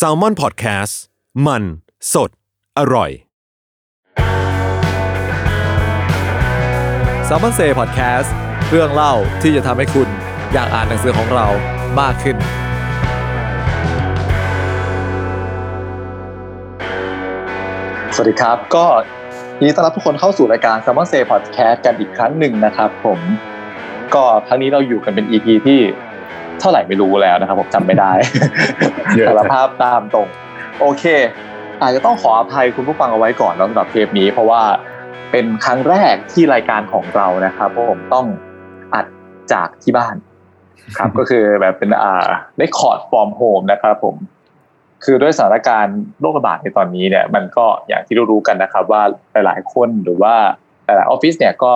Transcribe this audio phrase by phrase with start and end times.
[0.00, 0.94] s a l ม o n PODCAST
[1.46, 1.62] มัน
[2.12, 2.30] สด
[2.78, 3.10] อร่อย
[7.26, 8.34] s ซ m ม o n เซ่พอดแคสต์
[8.70, 10.08] เรื่องเล่าที่จะทำให้คุณ
[10.52, 11.46] อยากอ่านหนังสือของเรา
[12.00, 12.36] มากขึ้น
[18.14, 18.86] สวัสดีครับ ก็
[19.58, 23.20] ยินดีต้อนรับทุกคนเข้าสู่รายการ s ซ m ม o n Say Podcast กันอีกครั้งหนึ่งนะครับผม
[24.14, 25.80] ก็ครั้งนี้เราอยู่กันเป็น EP ที่
[26.60, 28.12] เท่าไหร่ไม่รู้แล้วนะครับผมจำไม่ได้
[29.16, 30.28] เยอะจังสารภาพตามตรง
[30.80, 31.04] โอเค
[31.80, 34.62] อาจจะต้องขออภัยคุณผู้ฟังเอาไว้ก่อนแล้วสำหรับเทปนี้ เพราะว่า
[35.32, 38.26] เป็นครั้งแรกที่รายการของเรานะครับผมต้อง
[38.94, 39.06] อัด
[39.52, 40.14] จากที่บ้าน
[40.98, 42.28] ครับก็คือแบบเป็นอ่า
[42.58, 44.16] record from home นะครับผม
[45.04, 49.02] คือด้วยสถานการณ์โรคระบาดในตอนนี้เนี่ย มันก็อย่างที่รู้ๆกันนะครับ ว่า
[49.32, 50.34] หลายๆคนหรือว่า
[50.84, 51.70] หลายๆออฟฟิศเนี่ยก็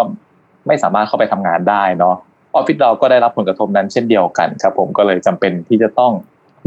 [0.66, 2.16] ไม่สามารถเข้าไปทำงานได้เนาะ
[2.54, 6.12] ออฟฟิศเราก็ได้รับผลกระทบนั้นเช่นเดียวกันครับ ผมก็เลยจำเป็นที่จะต้อง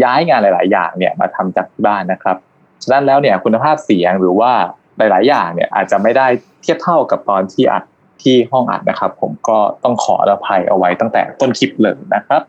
[0.04, 2.38] ย้ายงานหลาย ๆ อย่างเนี่ยมาทำจากที่บ้านนะครับ
[2.84, 4.52] ฉะนั้นแล้วเนี่ยคุณภาพเสียงหรือว่า
[4.98, 6.28] หลาย ๆ อย่างเนี่ยอาจจะไม่ได้
[6.62, 7.84] เทียบเท่ากับตอนที่อัด
[8.24, 12.42] ที่ห้องอัดนะครับ ผมก็ต้องขออภัยเอาไว้ตั้งแต่ต้นคลิปเลยนะครับ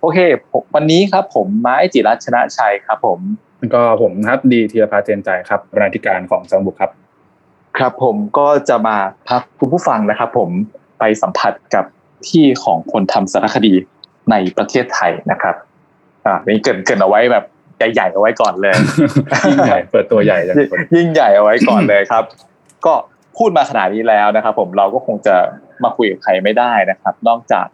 [0.00, 0.18] โอเค
[0.52, 3.18] ผมวันนี้ครับผมไม้จิรัชนะชัยครับ ผม
[3.58, 6.90] แล้วก็ผมนะครับดีธีรพัฒน์เจนใจครับบรรณาธิการของสังบุกครับ
[7.78, 8.96] ครับผมก็จะมา
[9.28, 10.50] พักคุณผู้ฟังนะครับ ผม
[10.98, 11.84] ไปสัมผัสกับ
[12.30, 13.74] ที่ของคนทำสารคดี
[14.30, 15.54] ในประเทศไทยนะครับ
[16.26, 17.44] อ่านี่เกรินเกรินเอาไว้แบบ
[17.92, 18.76] ใหญ่ๆเอาไว้ก่อนเลย
[19.48, 22.24] ยิ่งใหญ่เปิดตัวใหญ่จังยิ่งยิ่งใหญ่เอาไว้ก่อนเลยครับ
[22.86, 22.94] ก็
[23.38, 25.36] พูดมาขนาดนี้แล้วนะครับ ผมเราก็คงจะ
[25.84, 27.66] มาคุยกับใครไม่ได้นะครับ นอกจาก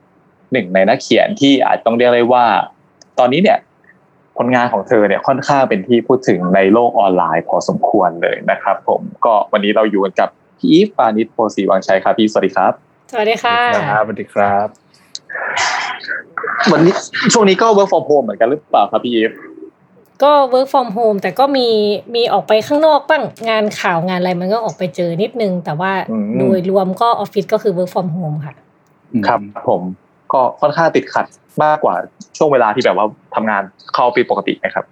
[0.53, 2.45] หนึ่งในนักเขียนที่อาจต้องเรียกได้ว่า
[3.19, 3.59] ตอนนี้เนี่ย
[4.39, 13.59] ผลงานของเธอเนี่ยค่อนข้างเป็นที่พูดถึงในโลกออนไลน์พอสมควรเลยนะครับ ผมก็วันนี้เราอยู่กันกับพี่อีฟปานิชโพสีวังชัยครับพี่สวัสดีครับ สวัสดีค่ะ
[13.93, 14.67] ครับสวัสดีครับ
[16.73, 16.95] วันนี้
[17.33, 19.33] ช่วงนี้ก็ work from home เหมือนกันหรือเปล่าครับพี่อีฟ
[20.23, 21.69] ก็ work from home แต่ก็มี
[22.15, 25.93] มีออกไปข้างนอกบ้างงานข่าวงานอะไรมันก็ออกไปเจอนิดนึง แต่ว่า
[26.39, 28.55] โดยรวมก็ออฟฟิศก็คือ work from home ค่ะ
[29.27, 29.83] ครับผม
[30.33, 31.27] ก็ค่อนข้างติดขัด
[31.65, 31.95] มากกว่า
[32.37, 33.63] ช่วงเวลาที่แบบว่าทำงาน
[33.95, 34.85] เข้าออฟฟิศปกตินะครับ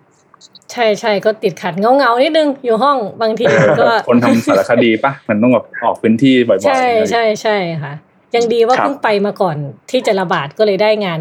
[0.73, 3.45] ใช่ใช่ก็ติดขัดเงาเงาๆนิดนึงอยู่ห้องบางที
[3.81, 7.93] ก็คนทำสารคดีปะมันต้องแบบออกพื้นที่บ่อยๆ ใช่ใช่ใช่ค่ะ
[8.35, 9.57] ยังดีว่าครับเพิ่งไปมาก่อน
[9.91, 11.21] ที่จะระบาดก็เลยได้งาน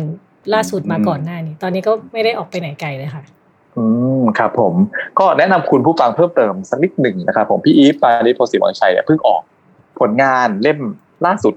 [0.54, 3.24] ล่าสุดมาก่อนหน้านี้ ตอนนี้ก็ไม่ได้ออกไปไหนไกลเลยค่ะ
[3.78, 3.84] อื
[4.20, 4.74] มครับผม
[5.20, 9.42] ก็แนะนำคุณผู้ฟังเพิ่มเติมสักนิดหนึ่งนะครับผมพี่อีฟปานิชโพสีวังชัยเนี่ยเพิ่งออก
[10.00, 10.80] ผลงานเล่ม
[11.26, 11.54] ล่าสุด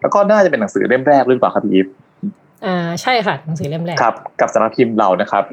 [0.00, 1.86] แล้วก็น่าจะเป็นหนังสือเล่มแรกหรือเปล่าครับพี่อีฟ
[2.66, 5.44] อ่าใช่ค่ะหนังสือเล่มแรกครับ กับสำนักพิมพ์เรานะครับ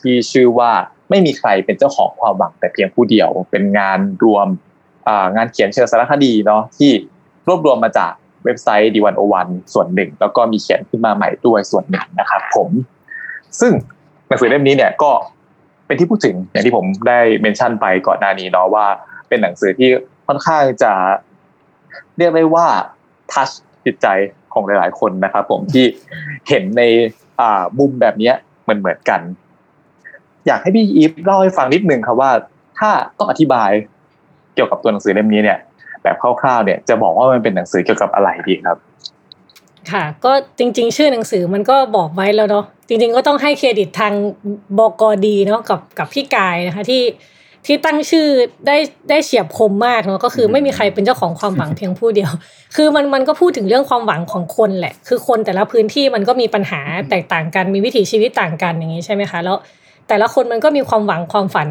[0.00, 0.70] ที่ชื่อว่า
[1.10, 4.46] ไม่มีใครเป็นเจ้าของความหวังแต่เพียงผู้เดียว เป็นงานรวม
[5.08, 6.90] อ่างานเขียนเชิงสารคดีเนาะที่
[7.48, 8.12] รวบรวมมาจาก
[8.44, 12.68] เว็บไซต์ดีวันโอวันส่วนหนึ่ง แล้วก็มีเขียนขึ้นมาใหม่ด้วยส่วนหนึ่งนะครับผม
[13.60, 13.72] ซึ่ง
[14.28, 15.10] หนังสือเล่มนี้เนี่ยก็
[15.86, 18.86] เป็นที่พูดถึงอย่างที่ผมได้เมนชั่นไปก่อนหน้านี้เนาะว่า
[19.28, 19.88] เป็นหนังสือที่
[20.26, 20.92] ค่อนข้างจะ
[22.18, 22.66] เรียกได้ว่า
[23.32, 23.48] ทัช
[23.84, 24.06] จิตใจ
[24.52, 25.84] ของหลาย ๆ คนนะครับผมที่
[26.48, 26.82] เห็นใน
[27.40, 29.20] อ่ามุมแบบเนี้ยเหมือนเหมือนกัน
[30.46, 32.30] อยากให้พี่อีฟเล่าให้ฟังนิดนึงครับว่า
[32.78, 33.70] ถ้าต้องอธิบาย
[34.54, 35.58] เกี่ยวกับตัวหนังสือเล่มนี้เนี่ย
[36.02, 38.78] แบบคร่าวๆเนี่ยจะบอกว่ามันเป็นหนังสือเกี่ยวกับอะไรดีครับ
[39.92, 44.12] ค่ะ ก็จริง ๆ ชื่อหนังสือมันก็บอกไว้แล้วเนาะจริง ๆ ก็ต้องให้เครดิตทาง
[44.78, 47.02] บกดีเนาะกับกับพี่กายนะคะที่
[47.66, 48.26] ที่ตั้งชื่อ
[48.66, 48.76] ได้
[49.10, 52.30] ได้เฉียบคมมากเนาะก็คือไม่มีใครเป็นเจ้าของความหวังเพียงผู้เดียว
[52.76, 56.80] คือมันมันก็พูดถึงเรื่องความหวังของคนแหละ คือคนแต่ละพื้นที่มันก็มีปัญหา
[57.10, 59.56] แตกต่างกันมีวิถีชีวิตต่างกันอย่างนี้ใช่ไหมคะ แล้ว
[60.08, 61.68] แต่ละคนมันก็มีความหวังความฝัน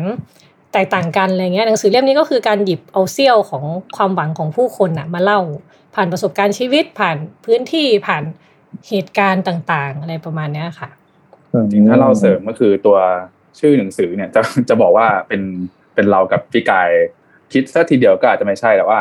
[0.48, 3.63] แตกต่างกันอะไรเงี้ยหนังสือเล่มนี้ก็คือการหยิบเอาเซี่ยวของ
[3.95, 5.39] ความหวังของผู้คนน่ะมาเล่า
[5.95, 8.23] ผ่านประสบการณ์ชีวิตผ่านพื้นที่ผ่าน
[8.89, 10.89] เหตุการณ์ต่างๆ อะไรประมาณเนี้ยค่ะ
[11.53, 12.97] จริงๆถ้าเราเสริมก็คือตัว
[13.59, 15.41] ชื่อหนังสือเนี่ยจะจะบอกว่าเป็น
[15.95, 16.89] เป็นเรากับพี่กาย
[17.53, 18.99] คิดซะทีเดียวก็อาจจะไม่ใช่แต่ว่า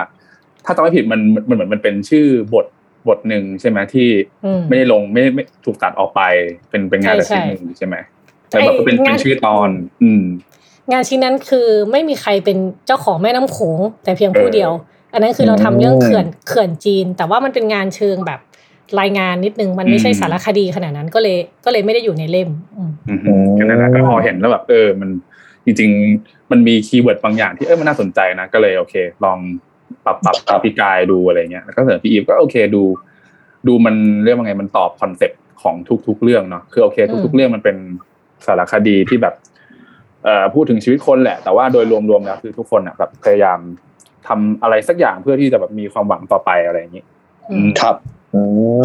[0.65, 2.67] ถ้าจำไม่ผิดมันมันเหมือนมันเป็นชื่อบท
[3.09, 4.09] บทหนึ่งใช่ไหมที่
[4.45, 6.21] อืมไม่ได้ลงไม่ไม่ถูกตัดออกไป
[6.71, 7.97] เป็นเป็นงานใช่แบบชิ้นใช่หนึ่งใช่ไหม
[8.49, 9.71] แต่แบบก็เป็นไอ้เป็นงานชื่อตอน
[10.03, 10.25] อืม
[10.93, 14.71] งานชิ้นนั้นคือไม่มีใครเป็นเจ้าของแม่น้ำโขงแต่เพียงผู้เออเดียว
[15.13, 18.41] อันนั้นคือเราทำอืมเรื่องเขื่อนเขื่อนจีน แต่ว่ามันเป็นงานเชิงแบบ
[19.01, 25.11] รายงานนิดนึงมันไม่ใช่สารคดีขนาดนั้นก็เลยก็เลยไม่ได้อยู่ในเล่มอืมอืมก็นั่นแหละก็พอเห็นแล้วแบบเออมัน
[25.65, 28.95] จริงๆมันมี keyword บางอย่างที่เออมันน่าสนใจนะก็เลยโอเค
[29.25, 29.39] ลอง
[30.05, 32.83] ปรับปรับกับพี่กายดูอะไรเงี้ยแล้วก็เสนอพี่อีฟก็โอเคดู
[33.67, 35.75] ดูมันเรื่องว่าไงมันตอบ concept ของ
[36.07, 37.77] ทุก ๆ เรื่องเนาะคือโอเค ทุก ๆ เรื่องมันเป็น
[38.47, 39.58] สารคดีที่แบบเอ่อ
[40.55, 43.59] พูดถึงชีวิตคนแหละ แต่ว่าโดยรวมๆแล้วคือทุกคนอะแบบพยายาม
[44.29, 47.05] ทำอะไรสักอย่างเพื่อที่จะแบบมีความหวังต่อไปอะไรอย่างนี้
[47.51, 47.95] อืมครับ
[48.35, 48.43] อื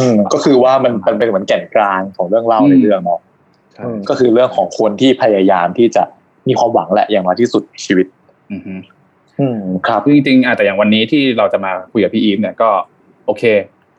[0.10, 3.22] มก็คือว่ามันมันเป็นเหมือนแก่นกลางของเรื่องเล่าในเรื่องเนาะ
[3.74, 6.04] ใช่อืมก็คือเรื่องของคนที่พยายามที่จะ
[6.48, 8.08] มีความหวังแหละอย่างน้อยที่สุดในชีวิต
[8.52, 8.74] อือฮึ
[9.40, 12.70] อืมครับจริงๆอาจจะอย่างวันนี้ที่เราจะมาคุยกับพี่อีฟเนี่ยก็
[13.26, 13.44] โอเค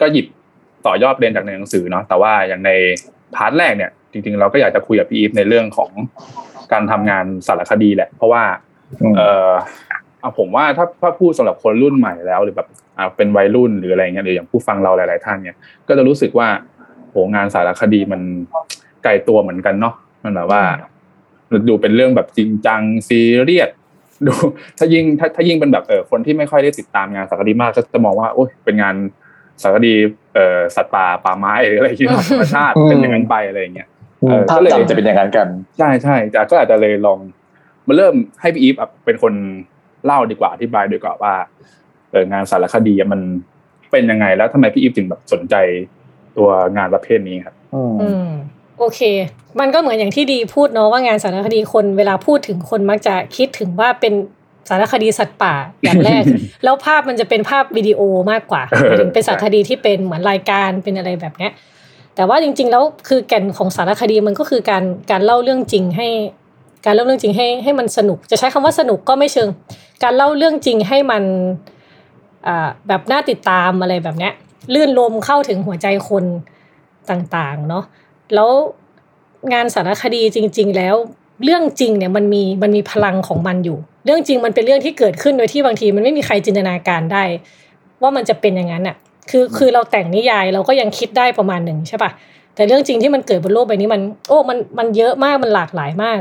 [0.01, 0.27] ก็หยิบ
[0.87, 2.71] ต่อยอดเรียนจากในหนังสือเนาะแต่ว่าอย่างใน
[3.35, 5.91] part แรกเนี่ย จริงๆ เราก็อยากจะคุยกับพี่อีฟในเรื่องของ
[6.73, 8.43] การทำงานสารคดีแหละ เพราะว่า
[9.01, 9.21] อืมเอ
[9.51, 9.53] อ
[10.21, 12.69] เอาผมว่าถ้าถ้าพูดสำหรับคนรุ่นใหม่แล้ว หรือแบบ
[12.99, 15.57] อ่าเป็นวัยรุ่นหรืออะไรเงี้ยหรืออย่างผู้ฟังเราหลาย ๆ ท่านเนี่ย
[15.89, 16.49] ก็จะรู้สึกว่า
[17.11, 18.21] โหงานสารคดีมัน
[19.05, 19.95] ไกลตัวเหมือนกันเนาะ
[20.25, 20.63] มันแบบว่า
[21.69, 23.71] ดูเป็นเรื่องแบบจริงจังซีเรียส
[24.27, 24.33] ดู
[24.79, 28.95] ถ้ายิ่งถ้าถ้ายิ่งเป็นแบบเออคนที่ไม่ค่อยได้ติดตามงานสารคดีมากก็จะมองว่าโอ้ยเป็นงาน
[29.63, 29.95] สารคดี
[30.35, 33.89] เอ่อสัตว์ป่าป่าไม้หรืออะไรที่ธรรมชาติอืมเป็นอย่างนั้นไปอะไรอย่างเงี้ย
[34.29, 35.49] เออภาพจำจะเป็นอย่างนั้นกัน
[35.79, 37.19] ใช่ใช่แต่ก็อาจจะเลยลอง
[37.87, 39.33] มาเริ่มให้พี่อีฟอะเป็นคน
[40.05, 41.35] เล่าดีกว่าอธิบายดีกว่าว่า
[42.11, 43.21] เอองานสารคดีอะมัน
[43.91, 45.55] เป็นยังไงแล้วทำไมพี่อีฟถึงแบบสนใจ
[46.37, 48.27] ตัวงานประเภทนี้ครับอืมอืม
[48.79, 49.01] โอเค
[49.61, 54.15] มันก็เหมือนอย่างที่ดีพูดเนาะว่างานสารคดีคนเวลาพูดถึงคนมักจะคิดถึงว่าเป็น
[54.69, 56.23] สารคดีสัตว์ป่าอย่างแรก
[56.65, 58.01] แล้วภาพมันจะเป็นภาพวิดีโอ
[58.31, 61.53] มากกว่าเออหมายถึงเป็นสารคดีที่เป็นเหมือนรายการเป็นอะไรแบบเนี้ย
[62.15, 66.09] แต่ว่าจริง ๆ แล้วคือแก่นของสารคดีมันก็คือการการเล่าเรื่องจริงให้
[66.87, 69.49] การเล่าเรื่องจริงให้ให้มันสนุก จะใช้คำว่าสนุกก็ไม่เชิง
[70.03, 71.23] การเล่าเรื่องจริงให้มัน
[72.89, 74.33] แบบน่าติดตามอะไรแบบเนี้ย
[74.75, 76.25] ลื่นลมเข้าถึงหัวใจคน
[77.11, 77.85] ต่างๆเนาะ
[78.35, 78.51] แล้ว
[79.53, 80.95] งานสารคดีจริง ๆ แล้ว
[81.45, 87.25] เรื่องจริงเนี่ยมันมีมันมีพลังของมันอยู่ เรื่องจริงมันเป็นเรื่องที่เกิดขึ้นโดยที่บางทีมันไม่มีใครจินตนาการได้
[88.03, 88.97] ว่ามันจะเป็นอย่างนั้นอะ
[89.31, 92.11] คือคือเราแต่งนิยายเราก็ยังคิดได้ประมาณหนึ่งใช่ปะ
[92.55, 96.21] แต่เรื่องจริงที่มันเกิดบนโลกใบนี้มัน โอ้มันมันเยอะมากมันหลากหลายมาก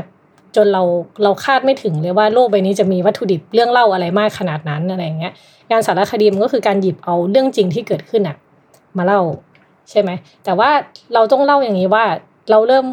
[0.56, 0.82] จนเรา
[1.22, 5.32] เราคาดไม่ถึงเลยว่าโลกใบนี้จะมีวัตถุดิบเรื่องเล่าอะไรมากขนาดนั้นอะไรอย่างเงี้ย
[5.70, 8.36] งานสารคดีมันก็คือการหยิบเอาเรื่องจริงที่เกิดขึ้นอะ
[8.98, 9.20] มาเล่า
[9.90, 10.10] ใช่ไหม
[10.44, 10.70] แต่ว่า
[11.14, 12.04] เราต้องเล่าอย่างนี้ว่า
[12.50, 12.84] เราเริ่ม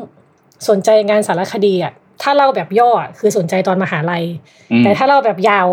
[0.69, 4.24] สนใจงานสารคดีอะถ้าเล่าแบบย่ออะคือสนใจตอนมหาลัย
[4.72, 5.68] อืมแต่ถ้าเล่าแบบยาว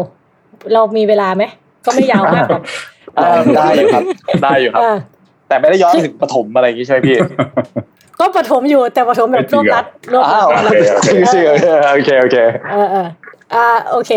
[0.75, 1.45] เรามีเวลาไหม
[1.85, 2.98] ก็ไม่ยาวมากหรอกเออ
[3.57, 4.05] ได้อยู่ครับ
[4.43, 4.97] ได้อยู่ครับเออ
[5.49, 7.17] แต่ไม่ได้ย้อนถึงปฐมอะไรอย่างงี้ใช่ไหมพี่
[8.21, 12.37] ก็ปฐมอยู่แต่ปฐมแบบรวบรัดรวบอ้ารัวดโอเคโอเคชื่อโอเคโอเค
[12.71, 13.09] เออเออ
[13.55, 14.11] อ่าโอเค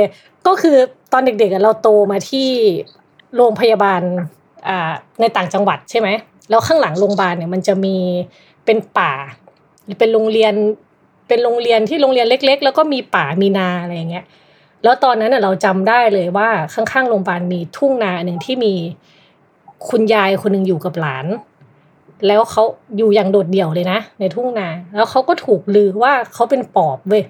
[0.47, 0.77] ก็คือ
[1.13, 2.47] ตอนเด็กๆอะเราโตมาที่
[3.35, 4.01] โรงพยาบาล
[4.67, 6.09] อ่าในต่างจังหวัดใช่ไหม
[6.49, 7.95] แล้วข้างหลังโรงพยาบาลเนี่ยมันจะมี
[8.65, 9.11] เป็นป่า
[9.85, 10.53] หรือเป็นโรงเรียน
[11.27, 14.25] เป็นโรงเรียนที่โรงเรียนเล็ก ๆ แล้วก็มีป่ามีนาอะไรอย่างเงี้ย
[14.83, 18.73] แล้วตอนนั้นน่ะเราจำได้เลยว่าข้างๆโรงพยาบาลมีทุ่งนาหนึ่งที่มี
[19.89, 21.25] คุณยายคนหนึ่งอยู่กับหลาน
[22.27, 22.63] แล้วเขา
[22.97, 27.23] อยู่อย่างโดดเดี่ยวเลยนะในทุ่งนา แล้วเขาก็ถูกลือว่าเขาเป็นปอบเว้ย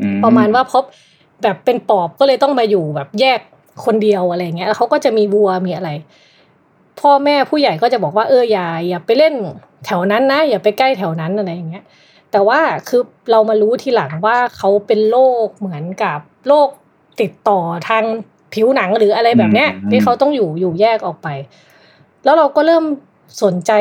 [0.00, 0.84] อืประมาณว่าพบ
[1.42, 3.40] แบบเป็นปอบก็เลยต้องมาอยู่แบบแยก
[3.84, 5.90] คนเดียวอะไรเงี้ยแล้วเขาก็จะมีวัวมีอะไร
[7.00, 9.34] พ่อแม่ผู้ใหญ่ก็จะบอกว่าเอออย่าอย่าไปเล่น
[9.86, 11.84] แถวนั้นนะอย่าไปใกล้แถวนั้นอะไรอย่างเงี้ย
[12.32, 16.68] แต่ว่าคือเรามารู้ทีหลังว่าเขาเป็นโรคเหมือนกับ โรค
[17.20, 17.58] ติดต่อ
[17.88, 18.04] ทาง
[18.54, 21.28] ผิวหนังหรืออะไรแบบเนี้ยที่เขาต้องอยู่อยู่แยกออกไป
[22.24, 22.84] แล้วเราก็เริ่ม
[23.42, 23.72] สนใจ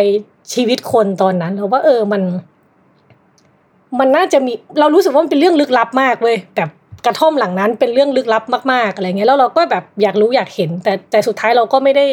[0.53, 2.21] ชีวิตคนตอนนั้นแล้วว่าเออมัน
[3.99, 6.69] มันน่าจะมีเรารู้สึกว่ามันเป็นเรื่องลึกลับมากเว้ยแบบ
[7.05, 12.05] กระท่อมหลังนั้นเป็นเรื่องลึกลับมากๆอะไรเงี้ยแล้วเราก็แบบอยากรู้อยากเห็น แต่แต่สุดท้ายเราก็ไม่ได้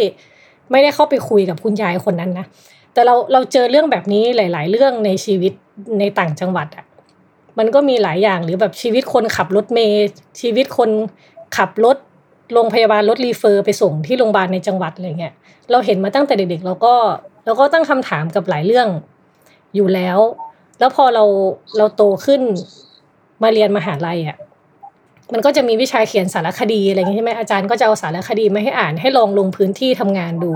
[0.70, 2.46] ไม่ได้เข้าไปคุยกับคุณยายคนนั้นนะ
[2.92, 5.52] แต่เราเราเจอเรื่องแบบนี้หลาย ๆ เรื่องในชีวิต
[5.98, 6.84] ในต่างจังหวัดอะ
[7.58, 10.06] มันก็มีหลายอย่างหรือแบบชีวิตคนขับรถเมย์
[10.40, 10.90] ชีวิตคน
[11.56, 11.96] ขับรถ
[12.54, 15.34] โรงพยาบาลรถรีเฟอร์ไปส่งที่โรงพยาบาลในจังหวัดอะไรเงี้ย
[15.70, 16.94] เราเห็นมาตั้งแต่เด็กๆเราก็
[17.44, 18.88] เราก็ตั้งคำถามกับหลายเรื่อง
[19.74, 20.18] อยู่แล้ว
[20.78, 21.24] แล้วพอเรา
[21.76, 22.40] เราโตขึ้น
[23.42, 24.36] มาเรียนมหาลัยอะ
[25.32, 30.50] มันก็จะมีวิชาเขียนสารคดีอะไรอย่างงี้ใช่ไหมอาจารย์ก็จะเอาสารคดีมาให้อ่านให้ลองลงพื้นที่ทำงานดู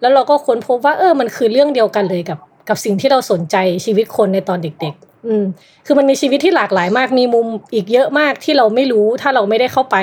[0.00, 5.44] แล้วเราก็ค้นพบว่าเออมันคือเรื่องเดียวกันเลยกับกับสิ่งที่เราสนใจชีวิตคนในตอนเด็กๆ อืม
[5.86, 9.96] คือมันมีชีวิตที่หลากหลายมากมีมุมอีกเยอะมากที่เราไม่รู้ถ้าเราไม่ได้เข้าไป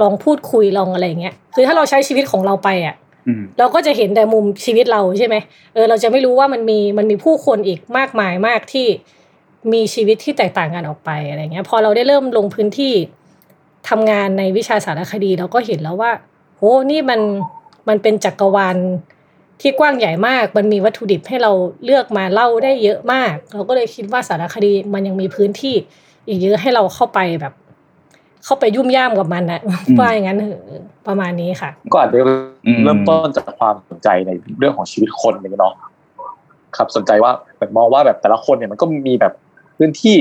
[0.00, 5.36] ลองพูดคุยลองอะไรอย่างเงี้ยคือถ้าเราใช้ชีวิตของเราไปอะอืมเราก็จะเห็นแต่มุมชีวิตเราใช่ไหม
[5.74, 8.86] เออเราจะไม่รู้ว่ามันมีมันมีผู้คนอีกมากมายมากที่
[9.72, 12.94] มีชีวิตที่แตกต่างกันออกไปอะไรเงี้ย พอเราได้เริ่มลงพื้นที่
[13.88, 16.12] ทำงานในวิชาสารคดี เราก็เห็นแล้วว่า
[16.56, 17.20] โหนี่มัน
[17.88, 18.76] มันเป็นจักรวาล
[19.60, 21.52] ที่กว้างใหญ่มาก มันมีวัตถุดิบให้เรา
[21.84, 25.74] เลือกมาเล่าได้เยอะมาก เราก็เลยคิดว่าสารคดีมันยังมีพื้นที่
[26.26, 27.54] อีกเยอะให้เราเข้าไปแบบ
[28.44, 29.60] เข้าไปยุ่มย่ามกับมันนะ
[30.00, 30.62] ว่าอย่างนั้นเถอะ
[31.06, 32.16] ประมาณนี้ค่ะ ก็อาจจะ
[32.66, 35.74] อืมเริ่มต้นจากความสนใจในเรื่องของชีวิตคนอย่างเงี้ยเนาะ
[36.76, 39.32] ครับสนใจว่าแบบมองว่าแบบแต่ละคนเนี่ยมันก็มีแบบ
[39.76, 40.16] พื้นที่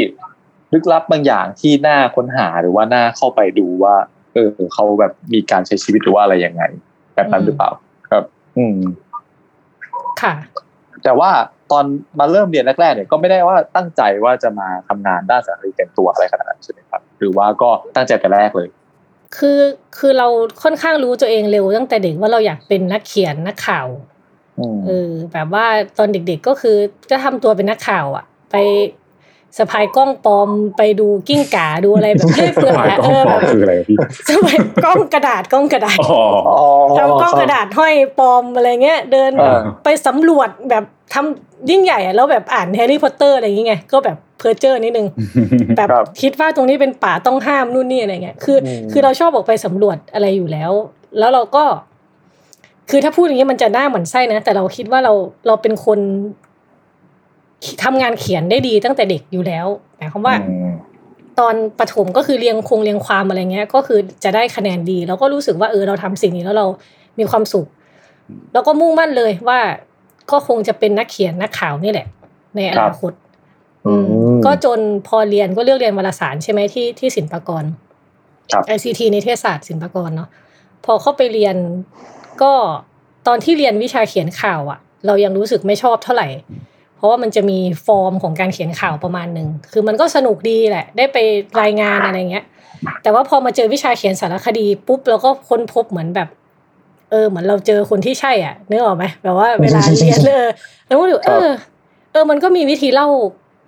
[0.74, 3.96] ลึกลับบางอย่างที่น่าค้นหาหรือว่าน่าเข้าไปดูว่า
[4.34, 6.64] เออเขาแบบมีการใช้ชีวิตหรือว่าอะไรยังไง
[7.16, 7.70] แบบนั้นหรือเปล่า
[8.10, 8.24] ครับ
[8.58, 8.78] อืม
[10.22, 10.34] ค่ะ
[11.04, 11.32] แต่ว่า
[11.72, 11.86] ตอน
[12.20, 18.68] มาเริ่มเรียนแรกๆเนี่ยก็ไม่ได้ว่าตั้งใจว่าจะมาทำงานด้านสารคดีเต็มตัวอะไรขนาดนั้นใช่ไหมครับหรือว่าก็ตั้งใจแต่แรกเลย
[19.38, 19.60] คือ
[19.98, 20.28] คือเรา
[20.64, 23.88] ค่อนข้างรู้ตัวเองเร็วตั้งแต่เด็กว่าเราอยากเป็นนักเขียนนักข่าว
[24.60, 25.66] อืมเออแบบว่า
[25.98, 26.78] ตอนเด็กๆก็คือ
[27.10, 28.56] จะทำตัวเป็นนักข่าวอะไป
[29.58, 33.98] สะพายกล้องปลอมไปดูกิ้งก่าดูอะไรแบบเรื่อยเปื่อยหมายอะกล้อเองอปลแบอมบคืออะไรพี่
[34.30, 36.24] สมัยกล้องกระดาษกล้องกระดาษอ๋อ
[36.60, 45.08] อ๋อทำกล้องกระดาษห้อยปลอมอะไรเงี้ย เดินเออไปสำรวจแบบทำยิ่งใหญ่อะแล้วแบบอ่านแฮร์รี่พอตเตอร์อะไรอย่างเงี้ยก็แบบเพ้อเจ้อนิดนึง
[45.78, 50.72] แบบครับคิดว่าตรงนี้เป็นป่าต้องห้ามนู่นนี่อะไรเงี้ยคืออมคือเราชอบออกไปสำรวจอะไรอยู่แล้ว
[51.20, 51.64] แล้วเราก็
[52.90, 55.14] คือถ้าพูดอย่างนี้มันจะหน้าเหมือนไส้นะแต่เราคิดว่าเรา
[55.48, 56.00] เราเป็นคน
[57.84, 60.72] ทำงานเขียนได้ดีตั้งแต่เด็กอยู่แล้วหมายความว่าอืม
[61.40, 66.66] ตอนประถมก็คือเรียงคงเรียงความอะไรเงี้ย ก็คือจะได้คะแนนดีแล้วก็รู้สึกว่าเออเราทำสิ่งนี้แล้วเรา
[67.20, 67.68] มีความสุข
[68.54, 69.60] แล้วก็มุ่งมั่นเลยว่า
[70.32, 72.08] ก็คงจะเป็นนักเขียนนักข่าวนี่แหละ
[72.56, 73.12] ในอนาคต
[73.88, 74.04] อืม
[74.46, 77.64] ก็จนพอเรียนก็เลือกเรียนวารสารใช่ไหมที่ที่ศิลปากร
[78.52, 80.30] ครับ ICT นิเทศศาสตร์ศิลปากรเนาะ
[80.86, 81.56] พอเข้าไปเรียน
[82.42, 82.52] ก็
[83.28, 86.28] ตอนที่เรียนวิชาเขียนข่าวอะเรายังรู้สึกไม่ชอบเท่าไหร่
[86.98, 91.18] เพราะว่ามันจะมีฟอร์มของการเขียนข่าวประมาณหนึ่งคือมันก็สนุกดีแหละ ได้ไป
[91.62, 92.46] รายงานอะไรเงี้ย
[93.04, 96.28] แต่ว่าพอมาเจอวิชาเขียนสารคดีปุ๊บเราก็ค้นพบเหมือนแบบ
[97.12, 100.48] เออเหมือนเราเจอคนที่ใช่อะนึกออกไหมแบบว่าเวลาเรียนเลย
[100.88, 101.48] แล้วก็ดูเออ
[102.12, 103.08] เออมันก็มีวิธีเล่า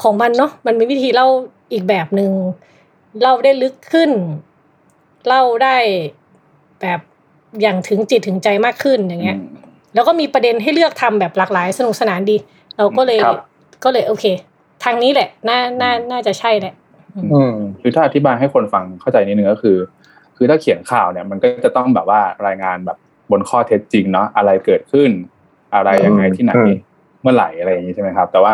[0.04, 1.28] ของมันเนาะมันมีวิธีเล่า
[1.72, 2.32] อีกแบบหนึ่ง
[3.22, 4.12] เล่าได้ลึกขึ้น
[5.28, 5.78] เล่าได้
[6.82, 7.00] แบบ
[7.62, 9.38] อย่างถึงจิตถึงใจมากขึ้นอย่างเงี้ย
[9.94, 12.36] แล้วก็มีประเด็นให้เลือกทำแบบหลากหลาย สนุกสนานดี
[12.80, 13.38] เราก็เลยครับ
[13.84, 14.26] ก็เลยโอเค
[14.84, 16.74] ทางนี้แหละ น่าน่าน่าจะใช่แหละ
[17.34, 19.78] อืมคือถ้าอธิบายให้คนฟังเข้าใจนิดนึงก็คือ
[20.38, 22.98] คือถ้าเขียนข่าวเนี่ย มันก็จะต้องแบบว่ารายงานแบบ
[23.32, 25.10] บนข้อเท็จจริงเนาะอะไรเกิดขึ้น
[25.76, 26.74] อะไรยังไงที่ไหนอืม
[27.22, 28.54] เมื่อไหร่อะไรอย่างนี้ใช่ไหมครับ แต่ว่า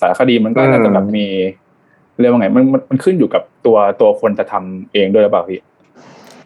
[0.00, 1.26] สารคดีมันก็อืมน่าจะแบบมี
[2.20, 5.60] เรียกว่าไงมันมันมันขึ้นอยู่กับตัวตัวคนจะทำเองด้วยหรือเปล่าพี่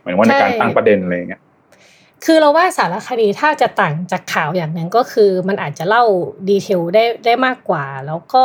[0.00, 1.40] หมายถึงว่าในการใช่ตั้งประเด็นอะไรอย่างเงี้ย
[2.24, 6.04] คือเราว่าสารคดีถ้าจะต่างจากข่าวอย่างหนึ่งก็คือ มันอาจจะเล่า
[6.48, 8.44] ดีเทลได้ได้มากกว่า แล้วก็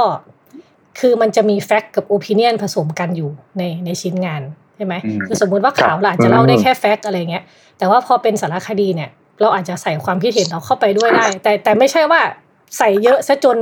[1.00, 4.42] คือมันจะมีแฟกต์กับโอปิเนียนผสมกันอยู่ในในชิ้นงาน
[4.76, 7.44] ใช่ไหมอืมคือสมมุติว่าข่าวครับเราอาจจะเล่าได้อืมแค่แฟกต์อะไรเงี้ย
[7.78, 9.10] แต่ว่าพอเป็นสารคดีเนี่ย
[9.42, 12.22] เราอาจจะใส่ความคิดเห็นเราเข้าไปด้วยได้ แต่แต่ไม่ใช่ว่า
[12.78, 13.58] ใส่เยอะซะจน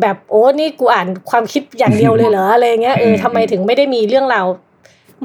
[0.00, 4.46] แบบโอ้นี่กูอ่านความคิดอย่างเดียวเลยเหรออะไรเงี้ยเออทำไมถึงไม่ได้มีเรื่องราว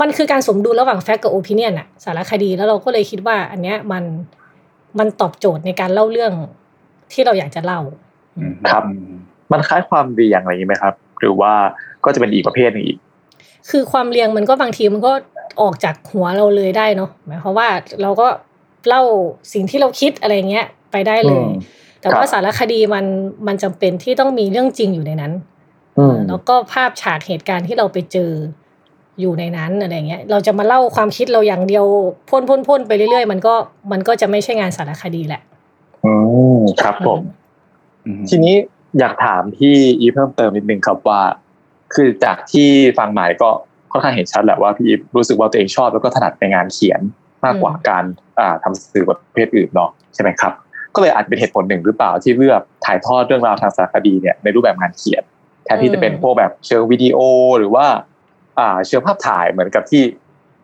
[0.02, 4.04] มันคือการสมดุลระหว่างแฟกต์กับโอปิเนียนอะสารคดีแล้วเราก็เลยคิดว่า อันเนี้ยมัน
[5.00, 6.34] มันตอบโจทย์ในการเล่าเรื่อง
[7.14, 7.82] ที่เราอยากจะเล่า
[8.38, 8.84] อืมครับ
[9.52, 11.54] มันคล้ายความเรียงอะไรอย่างนี้ไหมครับ หรือว่า
[12.06, 12.98] ก็จะเป็นอีกประเภทหนึงอีก
[13.70, 15.14] คือความเรียงมันก็บางทีมันก็
[15.62, 17.68] ออกจากหัวเราเลยได้เนาะหมายความว่า
[18.02, 18.28] เราก็
[18.88, 19.04] เล่า
[19.54, 21.54] สิ่งที่เราคิดอะไรเงี้ยไปได้เลยอืม
[22.02, 23.06] แต่ว่าครับสารคดีมัน
[23.48, 25.34] มันจำเป็นที่ต้องมีเรื่องจริงอยู่ในนั้น
[26.00, 28.32] อืมแล้วก็ภาพฉากเหตุการณ์ที่เราไปเจอ
[29.22, 31.86] อยู่ในนั้นอะไรเงี้ยเราจะมาเล่าความคิดเราอย่างเดียว
[32.30, 33.54] พ่นพ่นพ่นไปเรื่อยๆ มันก็
[33.92, 35.42] มันก็จะไม่ใช่งานสารคดีแหละ
[36.06, 36.14] อื
[36.58, 37.20] มครับผม
[38.06, 38.56] อืมทีนี้
[39.00, 41.22] อยากถามพี่อีฟเพิ่มเติมนิดนึงครับว่า
[41.94, 43.50] คือจากที่ฟังหมายก็
[43.92, 47.02] ค่อนข้างเห็นชัดแหละว่าพี่อีฟรู้สึกว่าตัวเองชอบแล้วก็ถนัดในงานเขียน
[47.46, 48.04] มากกว่าอืมการ
[48.40, 50.54] อ่าทำสื่อประเภทอื่นเนาะใช่ไหมครับ
[50.96, 55.24] ก็เลยอาจเป็นเหตุผลหนึ่งหรือเปล่าที่เลือกถ่ายทอดเรื่องราวทางสารคดีเนี่ยในรูปแบบงานเขียน
[55.66, 57.18] แทนที่จะเป็นพวกแบบเชิงวิดีโอ
[57.58, 58.00] หรือว่าอ่า
[58.88, 60.04] เชิงภาพถ่ายเหมือนกับที่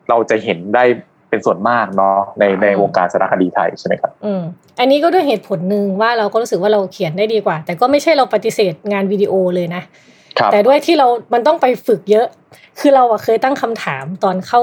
[0.10, 0.84] เราจะเห็นได้
[1.30, 4.42] เป็นส่วนมากเนาะในในวงการสารคดีไทยใช่ไหมครับอืม
[4.80, 9.84] อันนี้ก็ด้วยเหตุผลหนึ่งว่าเราก็รู้สึกว่าเราเขียนได้ดีกว่า แต่ก็ไม่ใช่เราปฏิเสธงานวิดีโอเลยนะ
[10.40, 12.28] ครับแต่ด้วยที่เรา มันต้องไปฝึกเยอะ
[12.80, 14.62] คือเราอะเคยตั้งคำถามตอนเข้า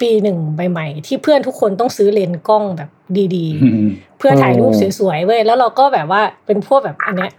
[0.00, 2.90] ปีหนึ่งใหม่ๆที่เพื่อนทุกคนต้องซื้อเลนส์กล้องแบบ
[3.36, 7.32] ดีอืมๆเพื่อถ่ายรูปสวยๆเว้ยแล้วเราก็แบบว่าเป็นพวกแบบอันเนี้ย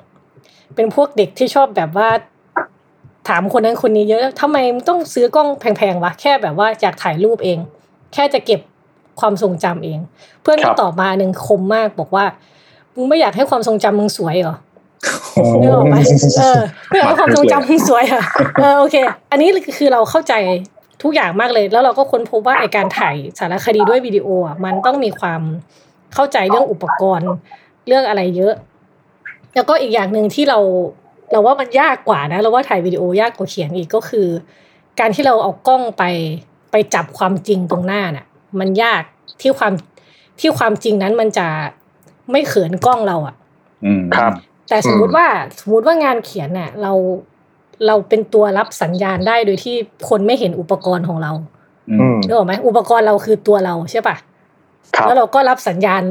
[0.76, 2.10] เป็นพวกเด็กที่ชอบแบบว่า
[3.28, 7.60] ถามคนนั้นคนนี้เยอะทำไมมึงต้องซื้อกล้องแพงๆวะแค่แบบว่าอยากถ่ายรูปเอง
[8.14, 8.60] แค่จะเก็บ
[9.20, 10.00] ความทรงจำเอง
[10.42, 12.26] เพื่อนคก็รับตอบมาหนึ่งคมมากบอกว่า
[12.96, 14.56] มึงไม่อยากให้ความทรงจำมึงสวยเหรอ
[15.62, 15.96] นึกออกไหม
[16.40, 18.24] เออไม่อยากให้ความทรงจำมึงสวยอะ
[18.62, 18.96] เออโอเค
[19.32, 20.34] อันนี้คือเราเข้าใจ
[21.04, 25.42] ทุกอย่างมากเลย แล้วเราก็ค้นพบว่าไอการถ่ายสารคดีด้วยวิดีโออะมันต้องมีความ
[26.14, 27.30] เข้าใจเรื่องอุปกรณ์
[27.88, 28.54] เรื่องอะไรเยอะ
[29.56, 30.60] แล้วก็อีกอย่างหนึ่งที่เรา
[31.32, 34.28] เราว่ามันยากกว่านะเราว่าถ่ายวิดีโอยากกว่าเขียนอีกก็คือ
[35.00, 36.04] การที่เราเอากล้องไป
[36.72, 38.26] ไปจับความจริงตรงหน้าน่ะ
[38.60, 39.04] มันยาก
[39.42, 39.74] ที่ความ
[40.40, 41.48] ที่ความจริงนั้นมันจะ
[42.32, 43.36] ไม่เขินกล้องเราอะ
[43.86, 44.34] อืมครับ
[44.70, 45.28] แต่สมมุติว่า
[45.60, 46.92] สมมติว่างานเขียนน่ะ เรา
[47.88, 49.76] เราเป็นตัวรับสัญญาณได้โดยที่
[50.10, 51.32] คนไม่เห็นอุปกรณ์ของเรา
[51.92, 54.16] อือืมมนึกออกไหมอุปกรณ์เราคือตัวเราใช่ปะ
[54.96, 56.04] ครับแล้วเราก็รับสัญญาณ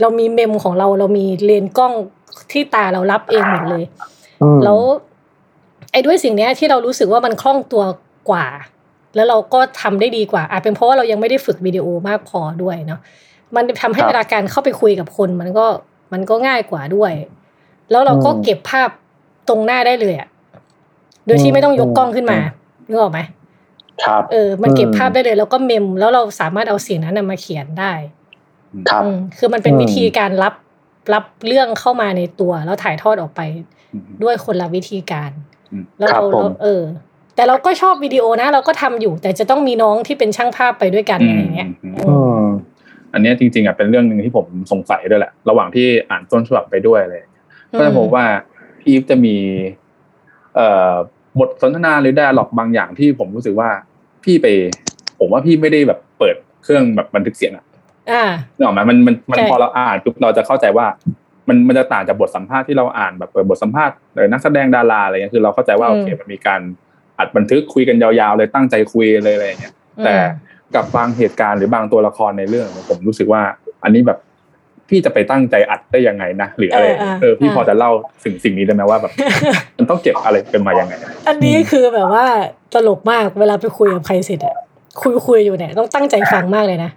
[0.00, 1.92] เรามีเมมของเรา เรามีเลนส์กล้อง
[2.52, 3.84] ที่ตาเรารับเองหมดเลย
[4.64, 4.80] แล้ว
[5.92, 7.82] ไอ้ด้วยสิ่งเนี้ยที่เรารู้สึกว่ามันคล่องตัว
[8.30, 8.46] กว่า
[9.16, 13.00] แล้วเราก็ทำได้ดีกว่าอาจเป็นเพราะว่าเรายังไม่ได้ฝึกวิดีโอมากพอด้วยเนาะ
[13.56, 15.66] มันทำให้ครับเวลาการเข้าไปคุยกับคนมันก็
[16.12, 17.12] มันก็ง่ายกว่าด้วย
[17.90, 18.88] แล้วเราก็อืมเก็บภาพ
[19.48, 20.28] ตรงหน้าได้เลยอะ
[21.26, 22.38] โดยที่ไม่ต้องยกกล้องขึ้นมา
[22.88, 23.20] นึกออกไหม
[24.04, 27.92] ครับเออ มันเก็บอืมภาพได้เลย แล้วก็เมม แล้วเราสามารถเอาสิ่งนั้นนะมาเขียนได้
[28.90, 30.54] ครับอืมคือมันเป็นอืมวิธีการรับ
[31.14, 33.40] รับเรื่องเข้ามาในตัว แล้วถ่ายทอดออกไป
[34.22, 35.30] ด้วยคนละวิธีการ
[35.72, 36.82] อืมแล้วครัเราบผมเราเออ
[37.36, 42.46] แต่เราก็ชอบวิดีโอนะ เราก็ทำอยู่ แต่จะต้องมีน้องที่เป็นช่างภาพไปด้วยกันอะไรเงี้ยอืมอืม
[43.12, 47.22] อันเนี้ยจริงๆอะเป็นเรื่องหนึ่งที่ผมสงสัยด้วยแหละ ระหว่างที่อ่านต้นฉบับไปด้วยเลย
[47.78, 48.24] ก็จะพบว่า
[48.80, 49.36] พี่อีฟจะมี
[50.54, 50.94] เอ่อ
[51.38, 53.70] บทสนทนาหรือไดอะล็อกบางอย่างที่ผมรู้สึกว่า
[54.24, 54.46] พี่ไป
[55.18, 57.64] ผมว่าพี่ไม่ได้แบบเปิดเครื่องแบบบันทึกเสียงอะ
[58.10, 58.24] อ่า
[58.56, 60.86] นึกออกไหมมันมันมันใช่พอเราอ่านปุ๊บเราจะเข้าใจว่า
[61.50, 66.60] มันมันจะต่างจากบทสัมภาษณ์ที่เราอ่านแบบเปิดบทสัมภาษณ์หรือนักแสดงดาราอะไรเงี้ยคือเราเข้าใจว่าโอเคมันมีการ
[67.18, 70.14] อัดบันทึกคุยกันยาวๆเลยตั้งใจคุยเลยอะไรอย่างเงี้ยแต่
[70.74, 73.42] กับบางเหตุการณ์หรือบางตัวละครในเรื่องเนี่ยผมรู้สึกว่า
[73.84, 74.18] อันนี้แบบ
[74.88, 77.90] พี่จะไปตั้งใจอัดได้ยังไงนะหรืออะไรเออเออเออพี่เออพอจะเล่า
[78.24, 79.12] สิ่งสิ่งนี้ได้ไหมว่าแบบ
[79.78, 80.94] มันต้องเก็บอะไรกันมายังไง
[81.28, 82.26] อันนี้คือแบบว่า
[82.74, 84.56] ตลกมากเวลาไปคุยกับใครเสร็จอะ
[85.02, 86.90] คุยคุยอยู่เนี่ยต้องตั้งใจฟังมากเลยนะ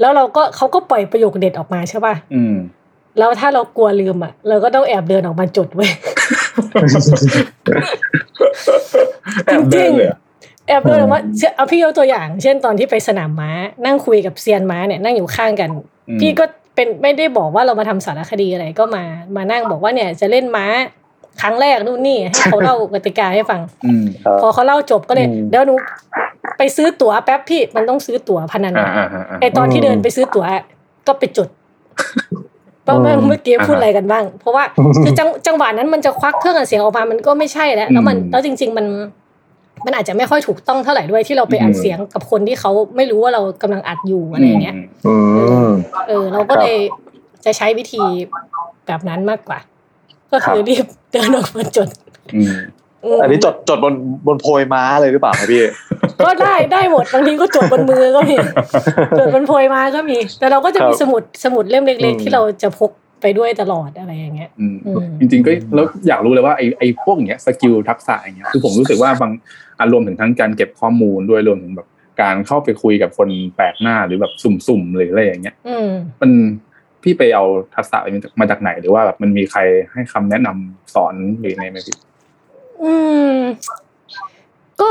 [0.00, 2.54] แล้วเราก็เขาก็ปล่อยประโยคเด็ดออกมาใช่ป่ะอืม
[3.18, 5.90] แล้วถ้าเรากลัวลืมอะเราก็ต้องแอบเดินออกมาจดไว้ย
[9.46, 10.18] แอบเดินเลยอะ
[10.68, 13.50] แอบเดินออกมาเช่นเอาพี่ยกตัวอย่าง เช่นตอนที่ไปสนามม้า
[13.84, 15.68] นั่งคุยกับเซียนม้าเนี่ยนั่งอยู่ข้างกัน
[16.08, 19.02] อืมพี่ก็เป็นไม่ได้บอกว่าเรามาทำสารคดีอะไรก็มา
[19.36, 20.66] มานั่งบอกว่าเนี่ยจะเล่นม้า
[21.40, 25.74] ครั้งแรกนู่นนี่ให้เขาเล่ากติกาให้ฟังอืมครับพอเขาเล่าจบก็เลยอืมเดี๋ยวหนู
[26.58, 30.44] ไปซื้อตั๋วแป๊บพี่มันต้องซื้อตั๋วพนันอ่าอะอ่าอ่าอ่าไอตอนที่เดินไปซื้อตั๋ว
[31.06, 31.48] ก็ไปจด
[32.86, 34.64] ว่าเมื่อเมื่อกี้พูดอะไรกันบ้าง เพราะว่า
[35.04, 38.86] คือจังจังหวะนั้นมันจะควักเครื่องอัดเสียงออกมามันก็ไม่ใช่แล้วแล้วมันแล้วจริง ๆ มัน
[39.86, 45.14] มันอาจจะไม่ค่อยถูกต้องเท่าไหร่ด้วยที่เราไปอัดเสียงกับคนที่เขาไม่รู้ว่าเรากำลังอัดอยู่อะไรอย่างเงี้ยอื
[45.66, 45.68] ม
[46.08, 46.76] เออ เราก็เลย
[47.44, 48.02] จะใช้วิธี
[48.86, 49.58] แบบนั้นมากกว่า
[50.32, 51.88] ก็คือรีบเดินออกมาจด
[52.34, 52.54] อืม
[53.16, 53.94] มอันนี้จดจดบน
[54.26, 55.62] บนโพยม้าเลยหรือเปล่าครับพี่
[56.24, 58.36] ก็ได้ได้หมดบางทีก็จดบนมือก็มี
[59.18, 62.90] จดบนโพยมาก็มี แต่เราก็จะมีครับสมุดสมุดเล่มเล็กอืมๆที่เราจะพก
[63.22, 69.32] ไปด้วยตลอดอะไรอย่างเงี้ยอืมอืมจริงๆก็แล้วอยากรู้เลยว่าไอ้ไอ้พวกอย่างเงี้ย skill ทักษะอย่างเงี้ยคือผมรู้สึกว่าบาง
[69.78, 71.88] อารวมถึงทั้งการเก็บข้อมูลด้วยรวมถึงแบบ
[72.22, 75.88] การเข้าไปคุยกับคนแปลกหน้าหรือแบบสุ่มๆหรืออะไรอย่างเงี้ยอืม
[76.20, 76.30] มัน
[77.02, 79.60] พี่ไปเอาทักษะนี้มาจากไหนหรือว่าแบบมันมีใคร
[79.92, 81.96] ให้คำแนะนำสอนหรือไงไหมพี่
[82.82, 82.94] อื
[83.32, 83.36] ม
[84.80, 84.90] ก็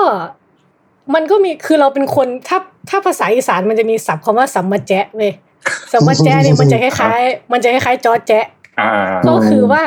[1.13, 2.57] มันก็มีคือเราเป็นคนถ้า
[2.89, 5.31] ถ้าภาษาอีสานมันจะมีศัพท์คำว่าสัมมาแจ๊ะเลย
[5.91, 8.45] สัมมาแจ๊ะเนี่ยมันจะคล้ายๆมันจะคล้ายๆจอแจ๊ะ
[8.79, 8.89] อ่า
[9.27, 9.83] ก็คือว่า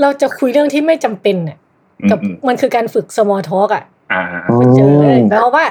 [0.00, 1.58] เราจะคุยเรื่องที่ไม่จำเป็นน่ะ
[2.10, 4.22] กับอืมมันคือการฝึก small talk อะอ่า
[4.76, 4.96] เจอ
[5.30, 5.64] แปลว่า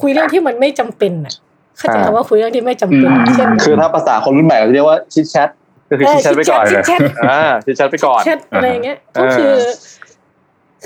[0.00, 1.34] คุยเรื่องที่มันไม่จำเป็นน่ะ
[1.78, 5.48] เข้าใจคำว่าคุยเรื่องที่ไม่จำเป็นอืมเช่นคือถ้าภาษาคนรุ่นใหม่เราจะเรียกว่าชิดแชท
[5.90, 9.54] ก็คือเออชิดแชทไปก่อนชิดแชทอ่าชิดแชทไปก่อนแชทอะไรอย่างเงี้ยอ่าก็คือ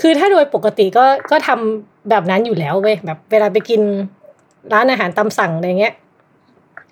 [0.01, 3.81] คือถ้าโดยปกติก็ก็ทำ แบบนั้นอยู่แล้วเว้ยแบบ เวลาไปกิน
[4.73, 5.93] ร้านอาหารตามสั่งอะไรเงี้ย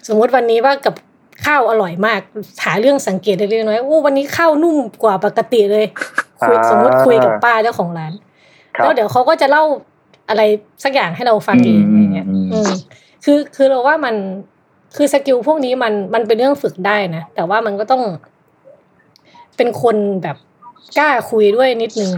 [0.08, 0.96] สมมุติวันนี้ว่ากับ
[1.46, 2.20] ข้าวอร่อยมาก
[2.64, 5.86] หาเรื่องสังเกตเล็กๆน้อยๆโอ้วันนี้ข้าวนุ่มกว่าปกติเลย
[6.42, 8.14] คุยอ่าสมมติคุยกับป้าเจ้าของร้าน
[8.76, 9.64] ครับแล้วเดี๋ยวเขาก็จะเล่า
[10.30, 10.42] อะไร
[10.84, 12.72] สักอย่างให้เราฟังเองอะไรเงี้ยอืมอืม
[13.26, 14.16] คือคือเราว่ามัน
[14.96, 18.04] คือสกิลพวกนี้มันมันเป็นเรื่องฝึกได้นะ แต่ว่ามันก็ต้อง
[19.58, 20.38] เป็นคนแบบ
[20.98, 22.12] กล้าคุยด้วยนิดนึง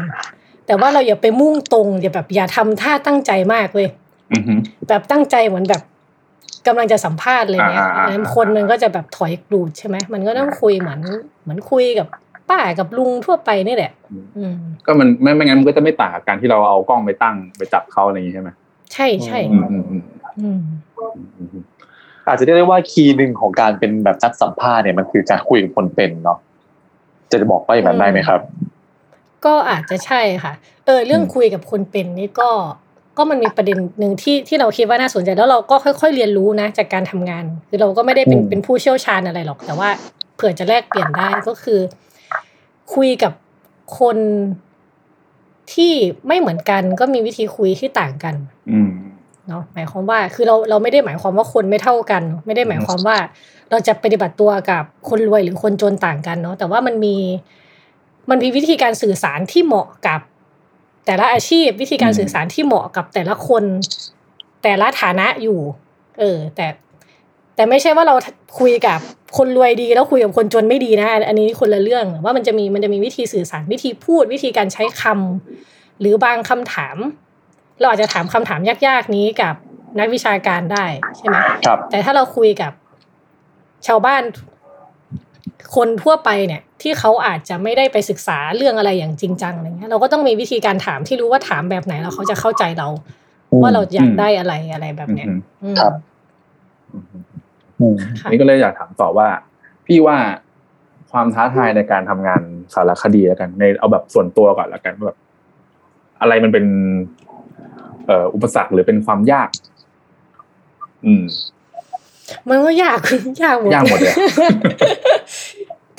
[0.67, 3.89] แต่ว่าเราอย่าไปมุ่งตรงอย่าแบบอย่าทำท่าตั้งใจมากเว้ย
[4.32, 5.82] อืมอืมแบบตั้งใจเหมือนแบบ
[6.67, 10.99] กำลังจะสัมภาษณ์อะไรเงี้ยอ่าอ่าอ่าแล้วคนมันก็จะแบบถอยกรูดใช่ไหมมันก็ต้องคุยเหมือน
[11.43, 12.08] เหมือนคุยกับ
[12.49, 13.91] ป้ากับลุงทั่วไปนี่แหละ
[14.38, 18.49] อืมก็มันไม่ไม่งั้นมันก็จะไม่ต่างกับการที่เราเอากล้องไปตั้งไปจับเขาอะไรอย่างงี้ใช่ไหม
[18.93, 20.04] ใช่ใช่อืมอืมอืม
[20.41, 20.60] อืม
[21.38, 21.63] อืม
[22.28, 26.38] อาจจะเรียกได้ว่าคีย์หนึ่งของการเป็นแบบนักสัมภาษณ์เนี่ยมันคือการคุยกับคนเป็นเนาะ
[27.32, 28.39] จะบอกว่าอย่างนั้นได้ไหมครับ
[29.45, 30.53] ก็อาจจะใช่ค่ะ
[30.86, 32.49] เออเรื่องคุยกับคนเป็นนี่ก็
[33.17, 39.89] ก็มันมีประเด็นหนึ่งที่ที่เราคิดว่าน่าสนใจแล้วเราก็ค่อย ๆ เรียนรู้นะ จากการทำงาน คือเราก็ไม่ได้เป็นอืมเป็นผู้เชี่ยวชาญอะไรหรอก แต่ว่า
[40.36, 41.79] เผื่อจะแลกเปลี่ยนได้ก็คือ
[42.93, 43.34] คุยกับ
[43.99, 44.17] คน
[45.73, 45.93] ที่
[46.27, 48.36] ไม่เหมือนกันก็มีวิธีคุยที่ต่างกัน
[48.71, 48.91] อืม
[49.47, 53.17] เนาะหมายความว่าคือเราเราไม่ได้หมายความว่าคนไม่เท่ากัน ไม่ได้หมายความว่า
[53.71, 57.15] เราจะปฏิบัติตัวกับคนรวยหรือคนจนต่างกันเนาะแต่ว่ามันมี
[58.30, 60.20] มันมีวิธีการสื่อสารที่เหมาะกับ
[61.06, 63.64] แต่ละอาชีพวิธีการอืมสื่อสารที่เหมาะกับแต่ละคน
[64.64, 65.60] แต่ละฐานะอยู่
[66.20, 66.68] เออ แต่
[67.56, 68.16] แต่ไม่ใช่ว่าเรา
[68.60, 69.00] คุยกับ
[69.38, 76.98] คนรวยดีแล้วคุยกับคนจนไม่ดีนะ อันนี้คนละเรื่องว่ามันจะมีมันจะมีวิธีสื่อสารวิธีพูดวิธีการใช้คำหรือบางคำถาม
[77.80, 79.56] เราอาจจะถามคำถามยากๆนี้กับ
[80.00, 80.86] นักวิชาการได้
[81.18, 81.36] ใช่ไหม
[81.66, 82.72] ครับแต่ถ้าเราคุยกับ
[83.88, 84.22] ชาวบ้าน
[85.76, 92.88] คนทั่วไปเนี่ยที่เขาอาจจะไม่ได้ไปศึกษาเรื่องอะไรอย่างจริงจังอะไรเงี้ยเราก็ต้องมีวิธีการถามที่รู้ว่าถามแบบไหนแล้วเขาจะเข้าใจเรา
[93.62, 95.94] ว่าเราอยากได้อะไรอะไรแบบเนี้ยอืมอืมครับ
[96.91, 97.04] อืม
[97.80, 99.28] อืมค่ะนี่ก็เลยอยากถามต่อว่า
[99.88, 100.18] พี่ว่า
[101.12, 102.41] ความท้าทายในการทำงาน
[102.74, 105.18] สารคดีแล้วกัน ในเอาแบบส่วนตัวก่อนแล้วกันว่าแบบ
[106.22, 106.65] อะไรมันเป็น
[108.06, 109.50] เอ่ออุปสรรคหรือเป็นความยาก
[111.06, 111.24] อืม
[112.50, 113.00] มันก็ยาก
[113.44, 114.18] ยากหมดยากหมดเลยอะ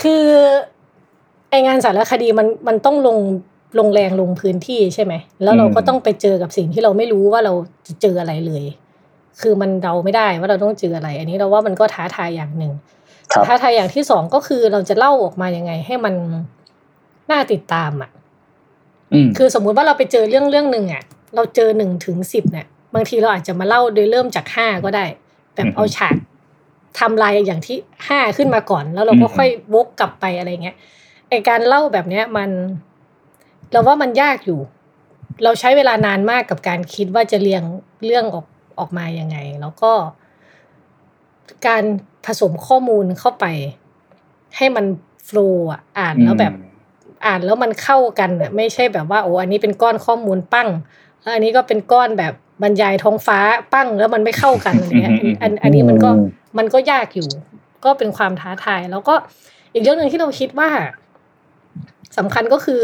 [0.03, 0.25] คือ
[1.51, 3.19] ไองานสารคดีมันมันต้องลง
[3.79, 7.53] ลงแรงลงพื้นที่ใช่ไหม แล้วเราก็ต้องไปเจอกับสิ่งที่เราไม่รู้ว่าเรา
[7.87, 8.65] จะเจออะไรเลย
[9.41, 12.73] คือมันเดาไม่ได้ว่าเราต้องเจออะไร อันนี้เราว่ามันก็ท้าทายอย่างหนึ่ง
[13.33, 16.15] ครับท้าทายอย่างที่สองก็คือเราจะเล่าออกมายังไง ให้มัน
[17.31, 18.11] น่าติดตามอะ
[19.13, 21.03] อืมคือสมมุติว่าเราไปเจอเรื่องเรื่องหนึ่งอะ
[21.35, 25.05] เราเจอหนึ่งถึงสิบเนี่ยบางทีเราอาจจะมาเล่าโดยเริ่มจากห้าก็ได้
[25.55, 26.17] แบบเอาฉาก
[26.99, 27.77] ทำลายอย่างที่
[28.09, 30.77] ห้าขึ้นมาก่อน แล้วเราก็ค่อยวกกลับไปอะไรเงี้ย
[31.31, 32.51] ไอการเล่าแบบเนี้ยมัน
[33.73, 34.61] เราว่ามันยากอยู่
[35.45, 37.63] เราใช้เวลานานมากกับการคิดว่าจะเรียง
[38.05, 38.47] เรื่องออก
[38.79, 39.93] ออกมายังไง แล้วก็
[41.67, 41.85] การ
[42.27, 43.45] ผสมข้อมูลเข้าไป
[44.57, 44.87] ให้มัน
[45.25, 46.55] โฟล์อะอ่านแล้วแบบ
[47.27, 50.69] อ่านแล้วมันเข้ากันอะไม่ใช่แบบว่าโอ้อันนี้เป็นก้อนข้อมูลปั้ง
[51.23, 52.33] แล้วอันนี้ก็เป็นก้อนแบบ
[52.63, 53.39] บรรยายท้องฟ้า
[53.73, 56.21] ปั้งแล้วมันไม่เข้ากันอะไรเงี้ยอันอันอันนี้มันก็อื
[56.57, 57.29] มมันก็ยากอยู่
[57.85, 59.15] ก็เป็นความท้าทาย แล้วก็
[59.73, 60.71] อีกเรื่องหนึ่งที่เราคิดว่า
[62.19, 62.83] สำคัญก็คือ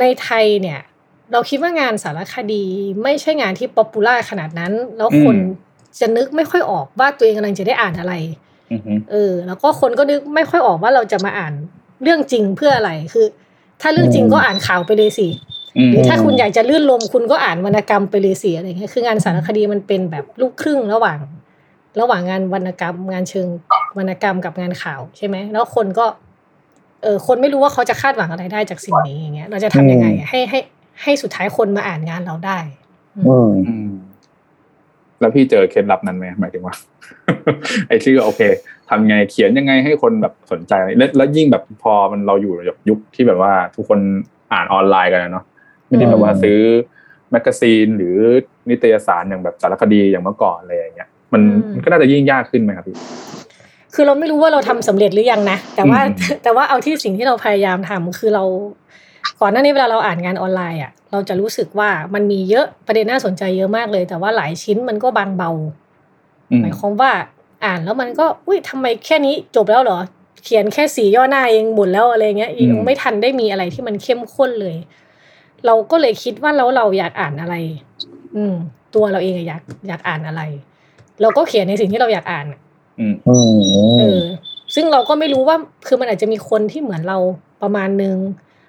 [0.00, 0.80] ในไทยเนี่ย
[1.32, 2.64] เราคิดว่างานสารคดี
[3.02, 5.68] ไม่ใช่งานที่ป๊อปปูล่าขนาดนั้น แล้วคนอืม
[6.00, 8.14] จะนึกไม่ค่อยออกว่าตัวเองกำลังจะได้อ่านอะไร
[8.70, 11.52] อืมอืมเออ แล้วก็คนก็นึกไม่ค่อยออกว่าเราจะมาอ่าน
[12.02, 13.26] เรื่องจริงเพื่ออะไรคือ
[13.80, 15.28] ถ้าเรื่องจริงก็อ่านข่าวไปเลยสิ
[15.76, 21.18] อืมหรือถ้าคุณอยากจะลื่นลมคุณก็อ่านวรรณกรรมไปเลยสิอะไรเงี้ยคืองานสารคดีมันเป็นแบบลูกครึ่งระหว่าง
[22.00, 23.46] ระหว่างงานวรรณกรรม งานเชิง
[23.98, 26.06] วรรณกรรมกับงานข่าวใช่ไหมแล้วคนก็
[27.02, 30.58] เออคนไม่รู้ว่าเขาจะคาดหวังอะไรได้จากสิ่งนี้อย่างเงี้ย เราจะทำยังไงอะให้ให้
[31.02, 32.58] ให้สุดท้ายคนมาอ่านงานเราได้
[33.16, 33.90] อืมอืม
[35.20, 36.74] แล้วพี่เจอเคล็ดลับนั้นไหมหมายถึงว่า
[37.88, 38.40] ไอ้ที่โอเค
[38.90, 43.98] ทำไงเขียนยังไงให้คนแบบสนใจแล้วแล้วยิ่งแบบพอมันเราอยู่ในยุคที่แบบว่าทุกคน
[44.52, 45.44] อ่านออนไลน์กันนะเนาะ
[45.86, 46.58] ไม่ได้แบบว่าซื้อ
[47.30, 48.16] แมกกาซีนหรือ
[48.70, 52.96] นิตยสารอย่างแบบสารคดีอย่างเมื่อก่อนอะไรอย่างเงี้ย มันอืมมันก็น่าจะยิ่งยากขึ้นไหมครับพี่
[53.94, 58.44] คือเราไม่รู้ว่าเราทำสำเร็จหรือยังนะแต่ว่าอืมแต่ว่าเอาที่สิ่งที่เราพยายามทำคือเรา
[59.40, 65.50] ก่อนหน้านี้เวลาเราอ่านงานออนไลน์อะเราจะรู้สึกว่ามันมีเยอะประเด็นน่าสนใจเยอะมากเลย แต่ว่าหลายชิ้นมันก็บางเบา
[66.50, 67.10] อืมหมายความว่า
[67.64, 69.98] อ่านแล้วมันก็อุ้ยทำไมแค่นี้จบแล้วเหรอ
[70.44, 74.76] เขียนแค่สีย่อหน้าเองหมดแล้วอะไรเงี้ยยังไม่ทันได้มีอะไรที่มันเข้มข้นเลย
[75.66, 77.54] เราก็เลยคิดว่าแล้วเราอยากอ่านอะไร
[78.36, 78.54] อืม
[78.94, 80.42] ตัวเราเองอะอยากอยากอ่านอะไร
[81.22, 82.60] เราก็เขียนในสิ่งที่เราอยากอ่านอะ
[83.00, 83.34] อืมอื
[83.98, 84.22] เอมอ
[84.74, 85.56] ซึ่งเราก็ไม่รู้ว่า
[85.86, 87.18] คือมันอาจจะมีคนที่เหมือนเรา
[87.62, 88.16] ประมาณนึง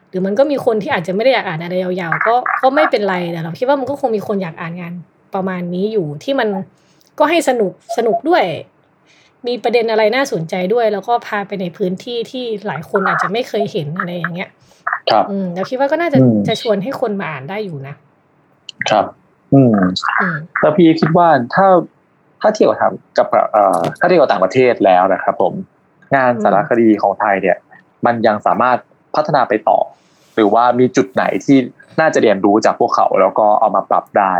[0.09, 4.93] หรือมันก็มีคนที่อาจจะไม่ได้อยากอ่านอะไรยาวๆก็ก็ไม่เป็นไรแต่เราคิดว่ามันก็คงมีคนอยากอ่านงาน
[5.35, 6.47] ประมาณนี้อยู่ที่มัน
[7.19, 8.43] ก็ให้สนุกสนุกด้วย
[9.47, 14.49] มีประเด็นอะไรน่าสนใจด้วย แล้วก็พาไปในพื้นที่ที่หลายคนอาจจะไม่เคยเห็นอะไรอย่างเงี้ย
[15.09, 17.95] ครับ อืมเราคิดว่าก็น่าจะอืมจะชวนให้คนมาอ่านได้อยู่นะ
[18.89, 19.05] ครับ
[19.53, 19.75] อืม
[20.21, 21.67] อืมแล้วพี่คิดว่าถ้า
[22.41, 25.53] ถ้าเทียบกับทางกับเอ่อถ้าเทียบกับต่างประเทศแล้วนะครับ ผม
[26.15, 27.57] งานสารคดีของไทยเนี่ย
[28.05, 28.77] มันยังสามารถ
[29.15, 29.79] พัฒนาไปต่อ
[30.35, 31.57] หรือว่ามีจุดไหนที่
[31.99, 34.33] น่าจะเรียนรู้จากพวกเขาแล้วก็เอามาปรับได้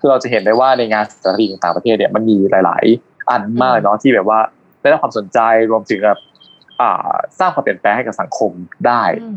[0.00, 4.40] คือเราจะเห็นได้ว่าในงานสารคดีของต่างประเทศเนี่ยมันมีหลาย ๆ อันมากเนาะที่แบบว่า
[4.80, 5.38] ได้รับความสนใจ
[5.70, 6.18] รวมถึงแบบ
[6.80, 8.50] อ่าสร้างความเปลี่ยนแปลงให้กับสังคม
[8.86, 9.36] ได้อืม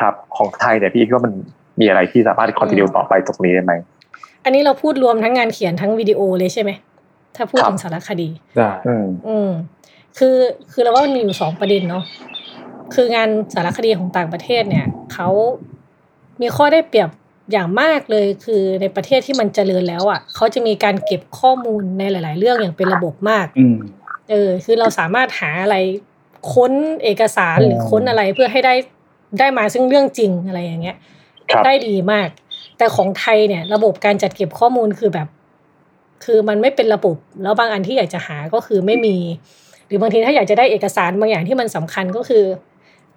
[0.00, 1.32] ครับ ของไทยเนี่ยพี่คิดว่ามัน
[1.80, 3.72] มีอะไรที่สามารถคอนติเนียต่อไปตรงนี้ได้ไหม
[4.44, 6.70] อันนี้เราพูดรวมทั้งงานเขียนทั้งวิดีโอเลยใช่ไหม
[7.36, 9.50] ถ้าพูดครับถึงสารคดีได้อืมอืม
[10.18, 10.36] คือ
[10.72, 12.04] คือเราว่ามันมีอยู่สองประเด็นเนาะ
[12.94, 15.28] คืองานสารคดีของต่างประเทศเนี่ยเขา
[16.40, 17.10] มีข้อได้เปรียบ
[17.52, 23.76] อย่างมากเลยคือในประเทศที่มันเจริญแล้วอะเขาจะมีการเก็บข้อมูลในหลาย ๆ เรื่องอย่างเป็นระบบมากอืม
[24.30, 25.76] เออ คือเราสามารถหาอะไร
[26.52, 26.72] ค้น
[27.04, 28.74] เอกสารหรือค้นอะไรเพื่อให้ได้
[29.38, 30.96] ได้มาซึ่งเรื่องจริงอะไรอย่างเงี้ย
[31.48, 32.28] ครับได้ดีมาก
[32.78, 35.28] แต่ของไทยเนี่ย ระบบการจัดเก็บข้อมูลคือแบบ
[36.24, 39.16] คือมันไม่เป็นระบบ แล้วบางอันที่อยากจะหาก็คือไม่มี
[39.86, 42.44] หรือบางทีถ้าอยากจะได้เอกสารบางอย่างที่มันสำคัญก็คือ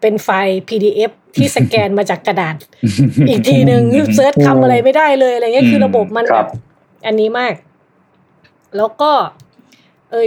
[0.01, 2.55] เป็นไฟล์ PDF ที่สแกนมาจากกระดาษ
[3.29, 3.83] อีกทีหนึ่ง
[4.15, 6.49] เซิร์ชคำอะไรไม่ได้เลยอะไรเงี้ยคือระบบมันคแบรับบ
[7.05, 7.53] อันนี้มาก
[8.77, 9.11] แล้วก็
[10.09, 10.25] เออ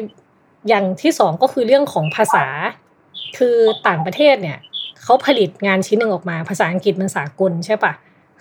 [0.68, 2.46] อย่างที่สองก็คือเรื่องของภาษา
[3.38, 4.58] คือต่างประเทศเนี่ย
[5.02, 7.92] เขาผลิตงานชิ้นหนึ่งออกมา ภาษาอังกฤษมันสากลใช่ปะ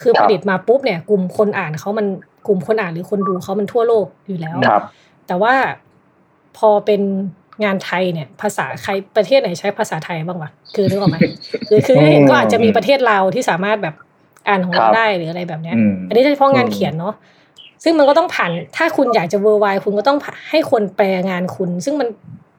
[0.02, 2.08] คือครับผลิตมาปุ๊บเนี่ย กลุ่มคนอ่านเขามัน
[2.48, 4.84] กลุ่มคนอ่านหรือคนดูเขามันทั่วโลกอยู่แล้วครับ
[5.28, 5.54] แต่ว่า
[6.58, 7.02] พอเป็น
[7.64, 11.18] งานไทยเนี่ย ภาษาใครประเทศไหนใช้ภาษาไทยบ้างวะคือนึกออกไหม
[11.70, 13.96] คือคือเห็นก็อาจจะมีประเทศเราวที่สามารถแบบ
[14.48, 17.14] อ่านของเราครับได้หรืออะไรแบบเนี้ยอืมอันนี้เฉพาะงานเขียนเนาะ
[17.84, 20.18] ซึ่งมันก็ต้องผ่านถ้าคุณอยากจะเวอร์ไวคุณก็ต้อง
[20.50, 22.08] ให้คนแปลงานคุณ ซึ่งมัน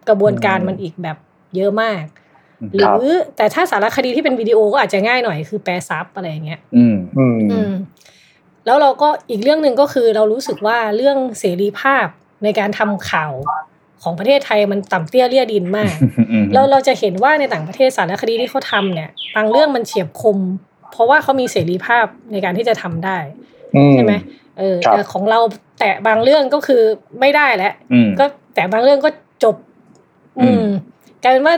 [0.08, 1.16] กระบวนการมันอีกแบบ
[1.56, 2.02] เยอะมาก
[2.74, 7.72] หรือแต่ถ้าสารคดีที่เป็นวิดีโอก็อาจจะง่ายหน่อยคือแปลซับอะไรอย่างเงี้ย อืมอืมอืม
[8.66, 12.06] แล้วเราก็อีกเรื่องหนึ่งก็คือเรารู้สึกว่าเรื่องเสรีภาพ
[12.44, 13.32] ในการทำข่าว
[14.02, 15.94] ของประเทศไทยมันต่ำเตี้ยเลี่ยดินมาก
[16.52, 20.38] เราเราจะเห็นว่าในต่างประเทศสารคดีที่เขาทำเนี่ยบางเรื่องมันเฉียบคม
[20.92, 23.18] เพราะว่าเขามีเสรีภาพในการที่จะทำได้
[23.92, 24.12] ใช่ไหม
[24.58, 25.40] เออครับแต่ของเรา
[25.78, 26.82] แตะบางเรื่องก็คือ
[27.20, 28.24] ไม่ได้แล้วอืมก็
[28.54, 29.10] แต่บางเรื่องก็
[29.44, 29.56] จบ
[30.38, 30.68] อือืมม
[31.22, 31.54] กลายเป็นว่า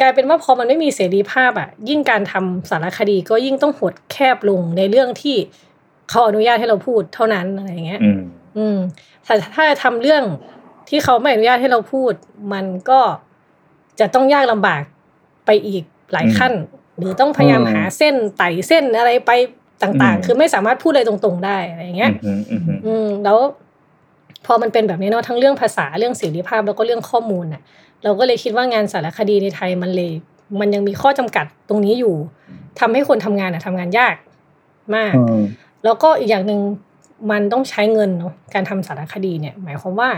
[0.00, 5.36] กลายเป็นว่าพอมันไม่มีเสรีภาพอะ ยิ่งการทำสารคดีก็ยิ่งต้องหดแคบลงในเรื่องที่
[6.10, 8.20] เขาอนุญาตให้เราพูดเท่านั้นอะไรอย่างเงี้ย อืม
[8.58, 8.78] อืม
[9.24, 10.22] แต่ถ้าจะทำเรื่อง
[10.88, 12.12] ที่เขาไม่อนุญาตให้เราพูด
[12.52, 13.00] มันก็
[14.00, 14.82] จะต้องยากลำบาก
[15.46, 16.52] ไปอีกหลายขั้น
[16.98, 19.32] หรือต้องพยายามอืมหาเส้นไต่เส้นอะไรไป
[19.82, 23.38] ต่างอืมๆคือไม่สามารถพูดอะไรตรงๆได้อะไรอย่างเงี้ยอืมอืมอืมอืมแล้ว
[24.46, 27.62] พอมันเป็นแบบนี้เนาะทั้งเรื่องภาษาเรื่องเสรีภาพแล้วก็เรื่องข้อมูลน่ะ
[28.04, 30.12] เราก็เลยคิดว่างานสารคดีในไทยมันเลย
[30.60, 32.14] มันยังมีข้อจำกัดตรงนี้อยู่
[32.80, 34.14] ทำให้คนทำงานอะทำงานยาก
[34.96, 35.42] มากอืม
[35.84, 36.60] แล้วก็อีกอย่างหนึ่ง
[37.30, 40.10] มันต้องใช้เงินเนาะการทำสารคดีเนี่ย หมายความว่า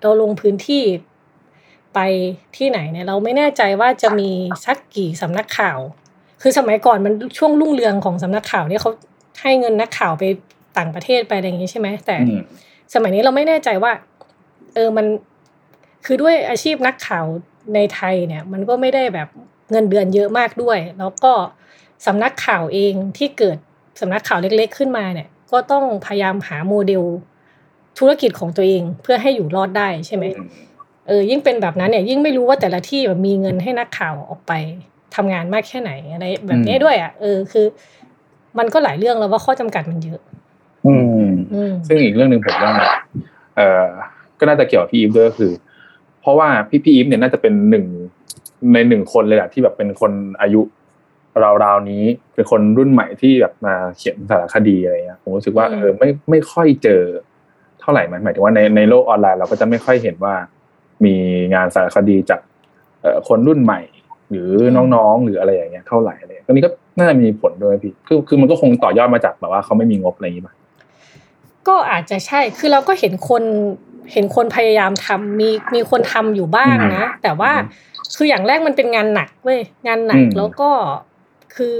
[0.00, 0.82] เราลงพื้นที่
[1.94, 1.98] ไป
[2.56, 4.30] ที่ไหนเนี่ย เราไม่แน่ใจว่าจะมี
[4.64, 5.78] สักกี่สำนักข่าว
[6.42, 8.90] คือสมัยก่อนมันช่วงรุ่งเรืองของสำนักข่าวเนี่ยเขา
[9.42, 10.24] ให้เงินนักข่าวไป
[10.78, 12.42] ต่างประเทศไปอะไรอย่างงี้ใช่ไหมแต่อืม
[12.94, 13.92] สมัยนี้เราไม่แน่ใจว่า
[14.74, 15.06] เออมัน
[16.06, 17.24] คือด้วยอาชีพนักข่าว
[17.74, 19.28] ในไทยเนี่ย มันก็ไม่ได้แบบ
[19.70, 21.32] เงินเดือนเยอะมากด้วย แล้วก็
[22.06, 23.58] สำนักข่าวเองที่เกิด
[24.00, 27.02] สำนักข่าวเล็กๆ ขึ้นมาเนี่ยก็ต้องพยายามหาโมเดล
[27.98, 30.24] ธุรกิจของตัวเองเพื่อให้อยู่รอดได้ใช่ไหม
[31.08, 34.52] เออยิ่งเป็นแบบนั้นเนี่ยยิ่งไม่รู้ว่าแต่ละที่แบบมีเงินให้นักข่าวออกไป
[35.16, 37.66] ทำงานมากแค่ไหนอะไรแบบนี้ด้วยอะเออคือ
[38.58, 40.20] มันก็หลายเรื่องแล้วว่าข้อจำกัดมันเยอะ
[40.86, 40.94] อื
[41.28, 42.72] มอืมซึ่งอีกเรื่องหนึ่งผมว่า
[43.56, 43.86] เอ่อ
[44.38, 45.52] ก็น่าจะเกี่ยวกับพี่อีฟด้วยก็คือ
[46.20, 47.84] เพราะว่าพี่พี่อีฟเนี่ยน่าจะเป็นหนึ่ง
[48.72, 50.60] ในหนึ่งคนเลยแหละที่แบบเป็นคนอายุ
[51.44, 57.02] ราวๆนี้เป็นคนรุ่นใหม่ที่แบบมาเขียนสารคดีอะไรเงี้ยผมรู้สึกว่าอืมเออไม่ไม่ค่อยเจอ
[57.80, 60.34] เท่าไหร่หมายหมายถึงว่าในในโลกออนไลน์เราก็จะไม่ค่อยเห็นว่า
[61.04, 61.14] มี
[61.54, 62.40] งานสารคดีจาก
[63.02, 63.80] เอ่อคนรุ่นใหม่
[64.30, 64.50] หรือ
[64.94, 70.54] น้องๆหรืออะไรอย่างเงี้ยเท่าไหร่อะไรก็นี่ก็น่าจะมีผลด้วยพี่คือคือมันก็คงต่อยอดมาจากแบบว่าเขาไม่มีงบอะไรอย่างงี้ป่ะ
[71.68, 73.42] ก็อาจจะใช่คือเราก็เห็นคน
[74.12, 77.52] เห็นคนพยายามทำมีมีคนทำอยู่บ้างนะ แต่ว่า
[78.16, 80.70] คืออย่างแรกมันเป็นงานหนักเว้ยงานหนักอืมแล้วก็
[81.54, 81.78] คือ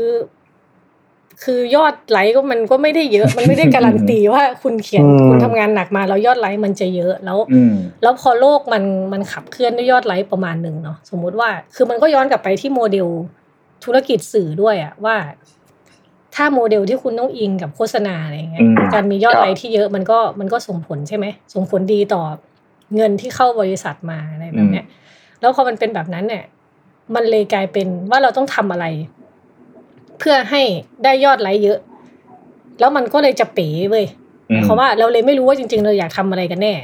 [1.44, 13.06] คือยอดไลค์ก็มันก็ไม่ได้เยอะ มันไม่ได้การันตีว่าคุณเขียนอืมคุณทำงานหนักมาแล้วยอดไลค์มันจะเยอะแล้วอืมแล้วพอโลกมันมันขับเคลื่อนด้วยยอดไลค์ประมาณหนึ่งเนาะสมมุติว่า คือมันก็ย้อนกลับไปที่โมเดล
[13.84, 15.16] ธุรกิจสื่อด้วยอะว่า
[16.34, 22.22] ถ้าโมเดลที่คุณต้องอิงกับโฆษณาอะไรอย่างเงี้ยอืมการมียอดครับไลค์ที่เยอะมันก็มันก็ส่งผลใช่ไหมส่งผลดีต่อ
[22.96, 24.86] เงินที่เข้าบริษัทมาอะไรแบบเนี้ย
[25.40, 26.44] แล้วพอมันเป็นแบบนั้นเนี่ย
[27.14, 28.86] มันเลยกลายเป็นว่าเราต้องทำอะไร
[30.18, 30.62] เพื่อให้
[31.04, 31.78] ได้ยอดไลค์เยอะ
[32.80, 34.06] แล้วมันก็เลยจะเป๋เว้ย
[34.48, 36.74] หมายความว่าเราเลยไม่รู้ว่าจริง ๆ เราอยากทำอะไรกันแน่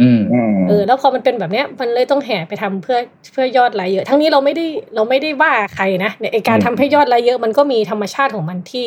[0.00, 2.98] อืมอืมเออ แล้วพอมันเป็นแบบเนี้ย มันเลยต้องแห่ไปทำเพื่อ
[3.32, 8.86] เพื่อยอดไลค์เยอะ ทั้งนี้เราไม่ได้เราไม่ได้ว่าใครนะในไอการอืมทำให้ยอดไลค์เยอะ มันก็มีธรรมชาติของมันที่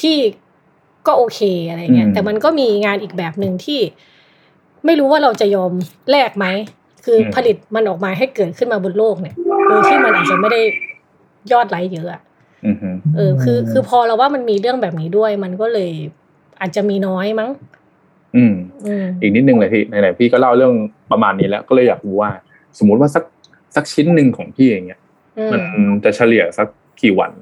[0.00, 0.16] ที่
[1.06, 3.80] ก็โอเคอะไรเงี้ยแต่มันก็มีงานอีกแบบหนึ่งที่
[4.86, 5.72] ไม่รู้ว่าเราจะยอม
[6.10, 6.46] แลกไหม
[7.04, 9.34] คือผลิตมันออกมาให้เกิดขึ้นมาบนโลกเนี่ย
[9.68, 10.60] โดยที่มันอาจจะไม่ได้
[11.52, 12.27] ยอดไลค์เยอะอะอืมฮึ
[13.16, 15.90] เออ คือ คือพอเราว่ามันมีเรื่องแบบนี้ด้วย มันก็เลย
[16.60, 17.50] อาจจะมีน้อยมั้ง
[18.36, 18.54] อืม
[18.86, 20.74] อืมอีกนิดนึงเลยพี่ไหนๆพี่ก็เล่าเรื่อง
[21.12, 22.30] ประมาณนี้แล้ว ก็เลยอยากรู้ว่า
[22.78, 23.24] สมมุติว่าสัก
[23.76, 25.00] สักชิ้นหนึ่งของพี่อย่างเงี้ย
[25.38, 26.68] อืมมันจะเฉลี่ยสัก
[27.02, 27.32] กี่วัน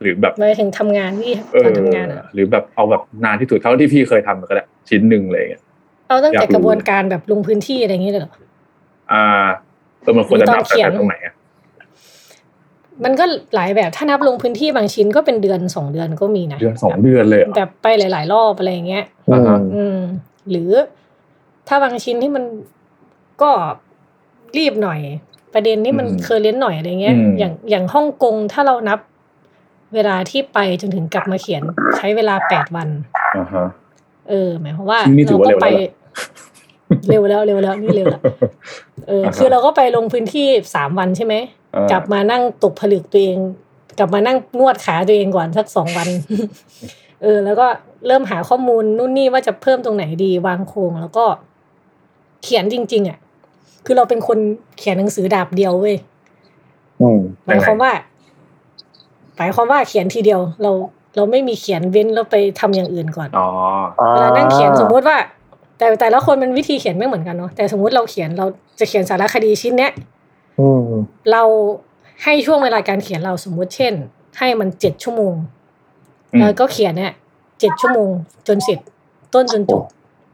[0.00, 5.62] หรือแบบหมายถึงทำงานพี่เอตอนอทำงานอะหรือแบบเอาแบบนานที่สุดเท่าที่พี่เคยทำก็ได้ชิ้นหนึ่งเลยอย่างเงี้ย
[6.08, 8.32] เอาตั้งอยาแต่กรู้กระบวนการแบบลงพื้นที่อะไรอย่างเงี้ยเลยเหรอ
[9.12, 9.46] อ่า
[10.02, 11.34] เออมันควรจะหรือตนัอบนเขียนแต่ตรงไหนอะ
[13.04, 19.98] มันก็หลายแบบถ้านับลงพื้นที่บางชิ้นก็เป็นเดือนสองเดือนก็มีนะเดือนสองเดือนเลยเหรอแบบไปหลาย ๆ รอบอะไรอย่างเงี้ยอ่าฮะอืม
[20.50, 20.70] หรือ
[21.68, 22.44] ถ้าบางชิ้นที่มัน
[23.42, 23.50] ก็
[24.58, 25.00] รีบหน่อย
[25.54, 28.98] ประเด็นที่มันเคอร์เรนต์หน่อยอะไรเงี้ย อย่างอย่างฮ่องกงถ้าเรานับ
[29.94, 31.62] เวลาที่ไปจนถึงกลับมาเขียน
[31.96, 32.88] ใช้เวลาแปดวัน
[33.36, 33.66] อ่าฮะ
[34.28, 35.90] เออ หมายความว่านี่ถือว่าก็เร็วไปแล้วเหรอ
[37.08, 38.22] เร็วแล้วเร็วแล้วนี่เร็วแล้ว
[39.08, 41.59] เออ คือเราก็ไปลงพื้นที่สามวันใช่ไหมเออ
[41.90, 43.38] กลับมานั่งตกผลึกตัวเอง
[43.98, 46.08] กลับมานั่งนวดขาตัวเองก่อนสักสองวัน
[47.22, 47.66] เออ แล้วก็
[48.06, 51.24] เริ่มหาข้อมูลนู่นนี่ว่าจะเพิ่มตรงไหนดีวางโครงแล้วก็
[52.42, 53.18] เขียนจริง ๆอะ
[53.86, 54.38] คือเราเป็นคน
[54.78, 55.96] เขียนหนังสือดาบเดียวเว้ย
[57.00, 57.92] อืมหมายความว่า
[59.36, 60.70] หมายความว่าเขียนทีเดียว เรา
[61.16, 63.48] เราไม่มีเขียนเว้นแล้วไปทำอย่างอื่นก่อนอ๋อ
[64.12, 65.16] เวลานั่งเขียนสมมุติว่า
[65.78, 68.46] แต่แต่ละคนมันวิธีเขียนไม่เหมือนกันเนาะแต่สมมุติเราเขียนเรา
[68.80, 70.06] จะเขียนสารคดีชิ้นเนี้ยอืม
[71.32, 71.42] เรา
[72.24, 73.94] ให้ช่วงเวลาการเขียนเราสมมุติเช่น
[74.38, 75.34] ให้มันเจ็ดชั่วโมง
[76.32, 77.12] อืมแล้วก็เขียนเนี่ย
[77.60, 78.10] เจ็ดชั่วโมง
[78.48, 78.78] จนเสร็จ
[79.34, 79.82] ต้นจนจบ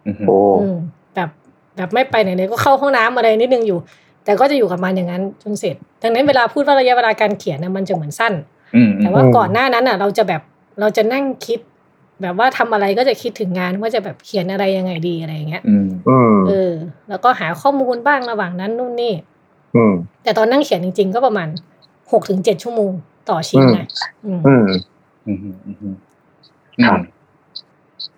[0.06, 0.76] อืมโอ้อืม
[1.14, 1.28] แบบ
[1.76, 3.78] แบบไม่ไปไหนๆก็เข้าห้องน้ำอะไรนิดนึงอยู่
[4.24, 8.32] แต่ก็จะอยู่กับมันอย่างนั้นจนเสร็จ ดังนั้นเวลาพูดว่าระยะเวลาการเขียนนะมันจะเหมือนสั้น
[8.76, 10.42] อืมแต่ว่าก่อนหน้านั้นอะ เราจะแบบ
[10.80, 11.58] เราจะนั่งคิด
[12.22, 16.72] แบบว่าทำอะไรก็จะคิดถึงงานว่าจะแบบเขียนอะไรยังไงดีอะไรอย่างเงี้ยอืมอืมเออ
[17.08, 19.35] แล้วก็หาข้อมูลบ้างระหว่างนั้นนู่นนี่อืม
[20.24, 21.48] แต่ตอนนั่งเขียนจริง ๆ ก็ประมาณ
[22.12, 22.92] หกถึงเจ็ดชั่วโมง
[23.30, 23.86] ต่อชิ้นนะ
[24.26, 24.64] อืมอืม
[25.26, 25.94] อืมอืมอืม
[26.86, 27.00] ครับ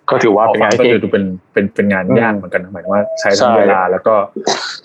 [0.09, 4.15] ก็ถือว่าพอเป็นฟังางนก็ที่ดูเป็นเป็นเป็นงานอืมยากเหมือนกันนะหมายถึงว่าใช้ทั้งใช่เวลาแล้วก็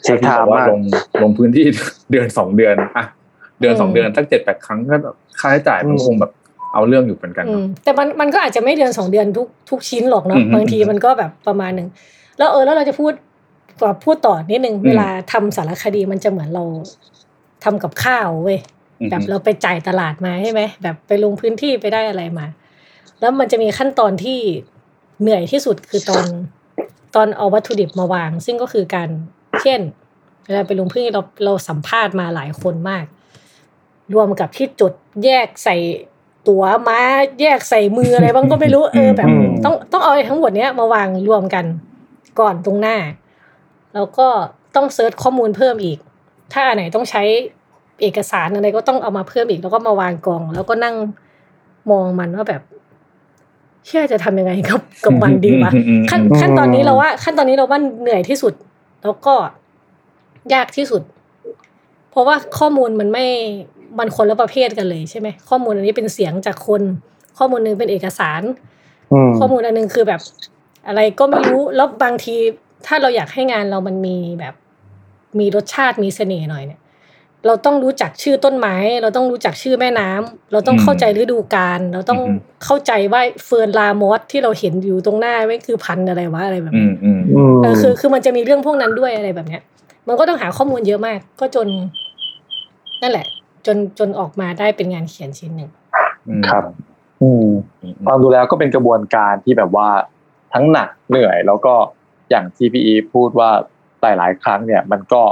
[0.03, 0.81] ใช้ที่แบบว่า time มากลง
[1.23, 1.65] ลงพื้นที่
[2.11, 3.05] เดือนสองเดือนอะ
[3.61, 6.33] เดือนสองเดือนสักเจ็ดแปดครั้งก็แบบค่าใช้จ่ายมันคงแบบ
[6.75, 11.89] เอาเรื่องอยู่เหมือนกันอืเนมอะแต่มันมันก็อาจจะไม่เดือนสองเดือนทุกทุกชิ้นหรอกเนาะอืมบางทีมันก็แบบประมาณหนึ่ง
[12.39, 13.13] แล้วเออแล้วเราจะพูด
[13.81, 16.65] กว่าพูดต่อนิดนึงอืมเวลาทำสารคดีมันจะเหมือนเรา
[17.65, 18.61] ทำกับข้าวเว้ย
[19.01, 22.47] อืมแบบเราไปจ่ายตลาดมาใช่ไหมแบบไปลงพื้นที่ไปได้อะไรมา
[23.21, 24.39] แล้วมันจะมีขั้นตอนที่
[25.21, 26.25] เหนื่อยที่สุดคือตอน
[27.15, 29.09] ตอนเอาวัตถุดิบมาวาง ซึ่งก็คือการ
[29.63, 29.81] เช่น
[30.45, 33.05] เวลาไปลงพื้นที่เราเราสัมภาษณ์มาหลายคนมาก
[34.15, 34.93] รวมกับที่จด
[35.25, 35.77] แยกใส่
[36.49, 37.01] ตั๋วม้า
[37.41, 41.65] แยกใส่มืออะไรบ้างก็ไม่รู้เออแบบอืมต้องต้องเอาไอ้ทั้งหมดเนี้ยมาวางรวมกัน
[42.41, 42.97] ก่อนตรงหน้า
[43.95, 44.27] แล้วก็
[44.77, 45.99] ต้องเซิร์ชข้อมูลเพิ่มอีก
[46.53, 47.23] ถ้าอันไหนต้องใช้
[48.03, 50.95] เอกสารอะไรก็ต้องเอามาเพิ่มอีก แล้วก็มาวางกอง แล้วก็นั่ง
[51.91, 52.63] มองมันว่าแบบ
[53.87, 58.53] เชื่อจะทำยังไงกับกับมันดีวะอืมอืมขั้นขั้นตอนนี้เราว่า ขั้นตอนนี้เราว่าเหนื่อยที่สุด
[59.03, 59.35] แล้วก็
[60.55, 61.03] ยากที่สุด
[62.11, 63.27] เพราะว่าข้อมูลมันไม่
[63.99, 66.83] มันคนละประเภทกันเลยใช่ไหมข้อมูลอันนี้เป็นเสียงจากคน
[67.39, 68.43] ข้อมูลหนึงเป็นเอกสาร
[69.13, 70.21] อืมข้อมูลอันหนึงคือแบบ
[70.87, 72.37] อะไรก็ไม่รู้แล้วบางที
[72.87, 74.55] ถ้าเราอยากให้งานเรามันมีแบบ
[75.39, 76.81] มีรสชาติมีเสน่ห์หน่อยเนี่ย
[77.47, 89.63] เราต้องรู้จักชื่อต้นไม้ เราต้องรู้จักชื่อแม่น้ำเราต้องเข้าใจฤดูกาลเราต้องอืมเข้าใจว่าเฟิร์นลามอสที่เราเห็นอยู่ตรงหน้าไม่คือพันธุ์อะไรวะอะไรแบบอืนี้มอืมอืมเออคือคือมันจะมีเรื่องพวกนั้นด้วยอะไรแบบเนี้ย
[90.09, 91.69] มันก็ต้องหาข้อมูลเยอะมาก ก็จน
[93.03, 93.27] นั่นแหละ
[93.67, 95.71] จนจนออกมาได้เป็นงานเขียนชิ้นหนึ่ง
[96.49, 96.65] ครับ
[97.23, 97.47] อืม
[97.83, 99.89] อืมฟังดูแล้วก็เป็นกระบวนการที่แบบว่า
[100.55, 101.75] ทั้งหนักเหนื่อยแล้วก็
[102.31, 103.51] อย่างที่พี่อีฟพูดว่า
[104.03, 105.23] หลายๆครั้งเนี่ยมันก็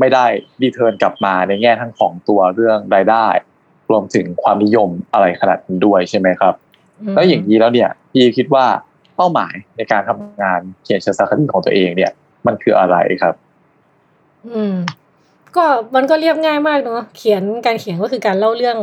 [0.00, 0.26] ไม่ได้
[0.62, 3.26] ดีเทิร์นกลับมาในแง่ทั้งของตัวเรื่องรายได้
[3.90, 6.54] รวมถึงความนิยมอะไรขนาดนั้นด้วยใช่ไหมครับ
[7.14, 8.66] แล้วอย่างนี้แล้วเนี่ยพี่อีฟคิดว่า
[9.16, 12.12] เป้าหมายในการทำงานเขียนเชิงสารคดีของตัวเองเนี่ย
[12.46, 13.34] มันคืออะไรครับ
[14.54, 14.74] อืม
[15.56, 18.76] ก็มันก็เรียบง่ายมากเนาะเขียนการเขียนก็คือการเล่าเรื่อง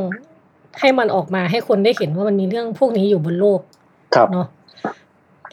[0.80, 3.60] ให้มันออกมาให้คนได้เห็นว่ามันมีเรื่องพวกนี้อยู่บนโลก
[4.16, 4.48] ครับเนาะ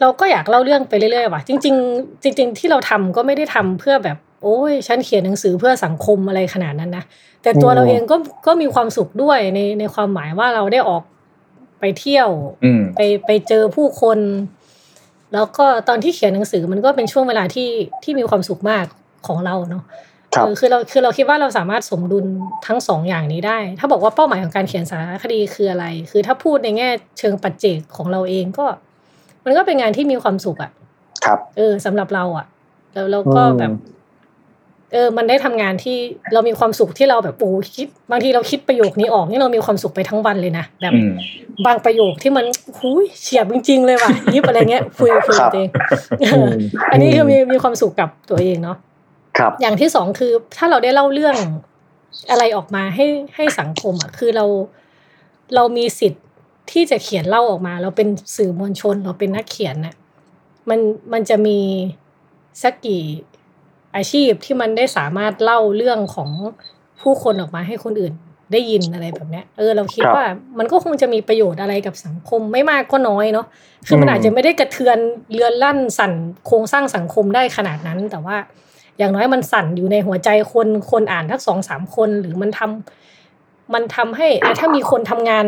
[0.01, 7.03] เราก็อยากเล่าเรื่องไปเรื่อยๆว่ะจริง ๆ จริง ๆ ที่เราทำก็ไม่ได้ทำเพื่อแบบ โอ้ยฉันเขียนหนังสือเพื่อสังคมอะไรขนาดนั้นนะ
[7.43, 8.15] แต่ตัวอืมเราเองก็
[8.47, 11.03] ก็มีความสุขด้วยในในความหมายว่าเราได้ออก
[11.79, 12.29] ไปเที่ยว
[12.63, 14.19] อืมไปไปเจอผู้คน
[15.33, 17.69] แล้วก็ตอนที่เขียนหนังสือมันก็เป็นช่วงเวลาที่
[18.03, 18.85] ที่มีความสุขมาก
[19.27, 19.83] ของเราเนาะ
[20.35, 22.25] ครับเออคือเราคือเราคิดว่าเราสามารถสมดุล
[22.67, 28.65] ทั้งสองอย่างนี้ได้ ถ้าบอกว่าเป้าหมายของการเขียนสารคดีคืออะไร คือถ้าพูดในแง่เชิงปัจเจกของเราเองก็
[29.47, 30.71] มันก็เป็นงานที่มีความสุขอะ
[31.25, 32.45] ครับ เออสำหรับเราอะ
[32.93, 33.71] แล้วเราก็อืมแบบ
[34.93, 35.97] เออ มันได้ทำงานที่
[36.33, 41.11] เรามีความสุขที่เราแบบโอ้คิด บางทีเราคิดประโยคนี้ออกนี่เรามีความสุขไปทั้งวันเลยนะแบบอืม
[41.65, 42.45] บางประโยคที่มัน
[42.77, 45.69] หุยเฉียบจริง ๆ เลยว่ะยิบอะไรเงี้ยคุยคุยกับตัวเอง
[46.21, 46.47] เออ
[46.91, 48.77] อันนี้คือมีมีความสุขกับตัวเองเนาะ
[49.37, 51.35] ครับ อย่างที่สองคือถ้าเราได้เล่าเรื่อง
[52.29, 53.05] อะไรออกมาให้
[53.35, 54.45] ให้สังคมอะคือเรา
[55.55, 56.23] เรามีสิทธิ์
[56.71, 59.95] ที่จะเขียนเล่าออกมา เราเป็นสื่อมวลชนเราเป็นนักเขียนน่ะ
[60.69, 60.79] มัน
[61.13, 61.59] มันจะมี
[62.63, 63.03] สักกี่
[63.95, 66.29] อาชีพที่มันได้สามารถเล่าเรื่องของ
[67.01, 68.13] ผู้คนออกมาให้คนอื่น
[68.51, 73.45] ได้ยินอะไรแบบเนี้ยเออเราคิดครับว่ามันก็คงจะมีประโยชน์อะไรกับสังคมไม่มากก็น้อยเนาะ
[73.87, 74.97] คือมันอืมอาจจะไม่ได้กระเทือน
[75.33, 76.11] เรือนลั่นสั่น
[76.47, 78.37] โครงสร้างสังคมได้ขนาดนั้น แต่ว่า
[78.97, 85.45] อย่างน้อยมันสั่นอยู่ในหัวใจคนคนอ่านทักสองสามคนหรือมันทำมันทำให้อะถ้ามีคนทำงาน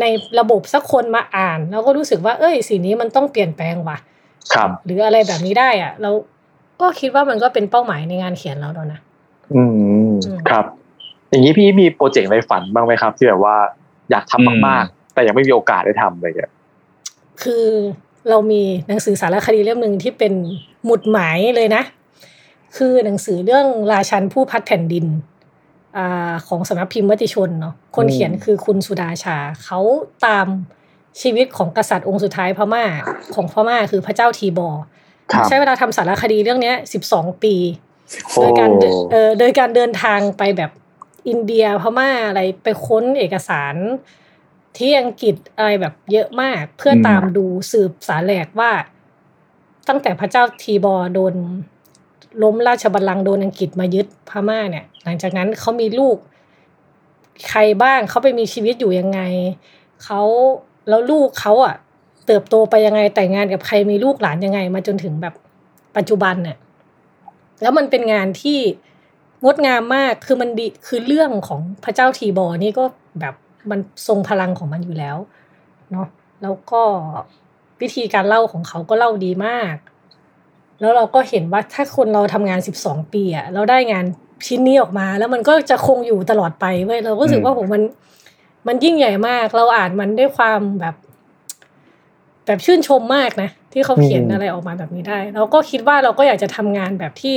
[0.00, 0.04] ใน
[0.40, 3.98] ระบบสักคนมาอ่าน แล้วก็รู้สึกว่าเอ้ยสิ่งนี้มันต้องเปลี่ยนแปลงว่ะ
[4.54, 6.10] ครับ หรืออะไรแบบนี้ได้อะ เรา
[6.80, 9.00] ก็คิดว่ามันก็เป็นเป้าหมายในงานเขียนเราแล้วนะ
[9.54, 10.64] อืมอืมครับ
[11.30, 13.56] อย่างนี้พี่มีโปรเจกต์ในฝันบ้างไหมครับที่แบบว่า
[14.10, 16.52] อยากทำมากๆ แต่ยังไม่มีโอกาสได้ทำอะไรอย่างเงี้ย
[17.42, 17.66] คือ
[18.28, 20.32] เรามีหนังสือสารคดีเล่มหนึ่งที่เป็น
[20.84, 21.82] หมุดหมายเลยนะ
[22.76, 25.31] คือหนังสือเรื่องราชันผู้พัดแผ่นดินอ่า
[26.48, 29.80] ของสำนักพิมพ์มติชนเนาะคนเขียนคือคุณสุดาชาเขา
[30.26, 30.46] ตาม
[31.22, 32.84] ชีวิตของกษัตริย์องค์สุดท้ายพม่า
[33.34, 34.82] ของพม่าคือพระเจ้าทีบอร์
[35.32, 37.54] ครับใช้เวลาทำสารคดีเรื่องเนี้สิบสองปี
[38.24, 40.70] โอ้โดยการเดินเออโดยการเดินทางไปแบบ
[41.28, 43.74] อินเดียพม่าอะไรไปค้นเอกสาร
[44.78, 48.72] ที่อังกฤษอะไรแบบเยอะมากเพื่อตามดูสืบสารแหลกว่า
[49.88, 51.34] ตั้งแต่พระเจ้าทีบอร์โดน
[52.42, 56.16] ล้มราชบัลลังก์โดนอังกฤษมายึดพม่าเนี่ย หลังจากนั้นเขามีลูก
[57.48, 59.20] ใครบ้างเขาไปมีชีวิตอยู่ยังไง
[60.04, 60.20] เขา
[60.88, 61.74] แล้วลูกเขาอะ
[62.26, 65.34] เติบโตไปยังไงแต่งงานกับใครมีลูกหลานยังไง มาจนถึงแบบ
[65.96, 66.58] ปัจจุบันเนี่ย
[67.62, 68.58] แล้วมันเป็นงานที่
[69.44, 72.84] งดงามมากคือมันดีคือเรื่องของพระเจ้าทีบอนี่ก็
[73.20, 73.34] แบบ
[73.70, 75.16] มันทรงพลังของมันอยู่แล้ว
[75.90, 76.06] เนาะ
[76.42, 76.82] แล้วก็
[77.80, 79.76] วิธีการเล่าของเขาก็เล่าดีมาก
[80.80, 84.04] แล้วเราก็เห็นว่าถ้าคนเราทำงานสิบสองปีอะเราได้งาน
[84.46, 87.82] ชิ้นนี้ออกมา แล้วมันก็จะคงอยู่ตลอดไปเว้ยเราก็รู้สึกว่าผมมัน
[88.66, 90.94] มันยิ่งใหญ่มาก เราอ่านมันด้วยความแบบ
[92.46, 97.36] แบบชื่นชมมากนะ ที่เขาเขียนอะไรออกมาแบบนี้ได้ เราก็คิดว่าเราก็อยากจะทำงานแบบที่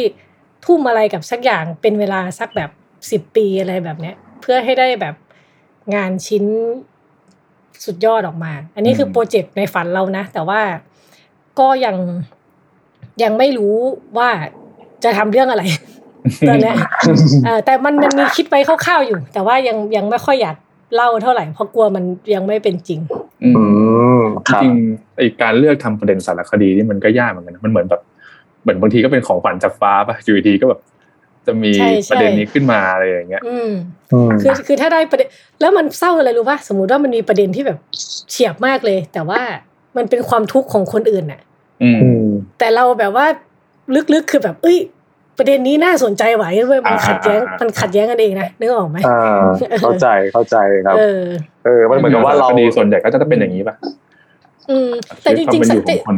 [0.66, 2.70] ทุ่มอะไรกับสักอย่างเป็นเวลาสักแบบ
[3.12, 5.16] สิบปีอะไรแบบเนี้ย เพื่อให้ได้แบบ
[5.96, 6.46] งานชิ้น
[7.86, 10.62] สุดยอดออกมา อันนี้คือโปรเจกต์ในฝันเรานะ แต่ว่า
[11.60, 11.96] ก็ยัง
[13.24, 13.76] ยังไม่รู้
[14.18, 14.30] ว่า
[15.04, 15.64] จะทำเรื่องอะไร
[16.48, 16.76] ตอนเนี้ย
[17.46, 20.56] เออแต่มันมันมีคิดไปคร่าวๆอยู่ แต่ว่ายังยังไม่ค่อยอยาก
[20.96, 22.04] เล่าเท่าไหร่เพราะกลัวมัน
[22.34, 23.00] ยังไม่เป็นจริง
[23.44, 23.64] อือื
[24.20, 28.02] มมครับจริงๆไอการเลือกทำประเด็นสารคดีนี่มันก็ยากเหมือนกันนะมันเหมือนแบบ
[28.62, 30.82] เหมือนบางทีก็เป็นของขวัญจากฟ้าป่ะอยู่ดีๆก็แบบ
[31.48, 33.72] จะมีใช่ใช่ประเด็นนี้ขึ้นมาอะไรอย่างเงี้ยอืม
[34.14, 37.78] อืมคือคือถ้าได้ประเด็นแล้วมันเศร้าอะไรรู้ป่ะสมมุติว่ามันมีประเด็นที่แบบ
[38.30, 39.42] เฉียบมากเลย แต่ว่า
[39.98, 41.42] มันเป็นความทุกข์ของคนอื่นน่ะ
[41.84, 42.26] อืมอืม
[42.60, 43.26] แต่เราแบบว่า
[44.14, 44.78] ลึกๆคือแบบ เอ้ย
[45.38, 49.20] ประเด็นนี้น่าสนใจไหวเว้ยมันอ่าขัดแย้งอ่าอ่ามัมันขัดแย้งกันเองนะนึกออกไหมอ่า
[49.82, 51.24] เข้าใจเข้าใจครับเออ
[51.66, 53.76] เออมันเหมือนกับว่าเราคดีส่วนใหญ่ก็จะเป็นอย่างนี้ป่ะ
[54.70, 54.90] อืม
[55.22, 56.18] แต่จริงความๆเป็นอยู่ขแต่องคน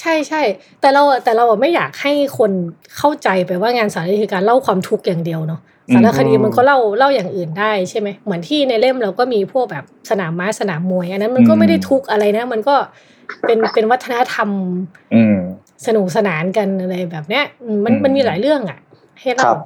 [0.00, 0.42] ใช่ใช่
[0.80, 2.50] แต่เราอะแต่เราอะไม่อยากให้คน
[2.98, 5.60] เข้าใจไปว่างานสารคดีคือการเล่าความทุกข์อย่างเดียวเนาะ
[5.94, 12.74] สารคดีมันก็เล่าเล่าอย่างอื่นได้ใช่ไหมเหมือนที่ในเล่มเราก็มีพวกแบบสนามม้าสนามมวยอันนั้นมันก็ไม่ได้ทุกข์อะไรนะ มันก็
[13.46, 14.48] เป็นเป็นวัฒนธรรม
[15.14, 15.36] อืม
[15.86, 18.78] สนุกสนานกันอะไรแบบเนี้ยอืมมันอืมมันมีหลายเรื่องอะ
[19.20, 19.56] ให้ครัเล่าบ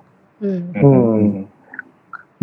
[0.42, 1.22] อืมอืม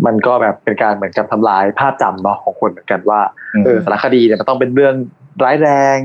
[0.06, 3.20] มันก็แบบเป็นการเหมือนกับทำลายภาพจำเนาะของคนเหมือนกันว่า
[3.64, 4.94] เออสารคดีเนี่ยมันต้องเป็นเรื่อง
[5.44, 5.96] ร้ายแรง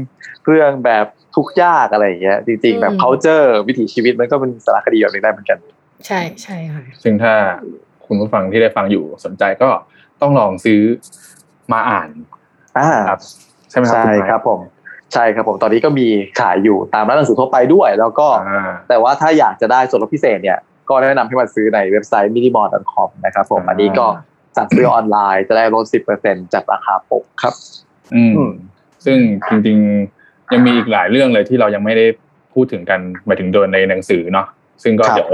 [0.47, 1.05] เรื่องแบบ
[1.36, 5.57] ทุกข์ยากอะไรอย่างเงี้ยจริง ๆ แบบอืม culture วิถีชีวิตมันก็เป็นสารคดีแบบนี้ได้เหมือนกัน
[6.07, 7.34] ใช่ใช่ค่ะซึ่งถ้า
[8.05, 9.70] คุณผู้ฟังที่ได้ฟังอยู่สนใจก็
[10.22, 10.82] ต้องลองซื้อ
[11.74, 12.09] มาอ่าน
[12.78, 13.20] อ่าครับ
[13.70, 14.59] ใช่ไหมครับใช่ณไม้ครับผม
[15.14, 16.07] ใช่ครับผมตอนนี้ก็มี
[16.39, 20.57] ขายอยู่ตามร้านหนังสือทั่วไปด้วย แล้วก็อ่าแต่ว่าถ้าอยากจะได้ส่วนลดพิเศษเนี่ย
[20.89, 24.05] ก็แนะนำให้มาซื้อในเว็บไซต์ minimall.com นะครับผมอ่าอันนี้ก็
[24.57, 25.86] สั่งซื้อออนไลน์จะได้ลด
[26.20, 27.53] 10%จากราคาปกครับ
[28.16, 28.51] อืมอืม
[29.05, 29.18] ซึ่ง
[29.49, 32.05] จริงๆ ยังมีอีกหลายเรื่องเลยที่เรายังไม่ได้
[32.53, 34.47] พูดถึงกันหมายถึงโดยในหนังสือเนาะ
[34.84, 35.32] ซึ่งก็ครับเดี๋ยว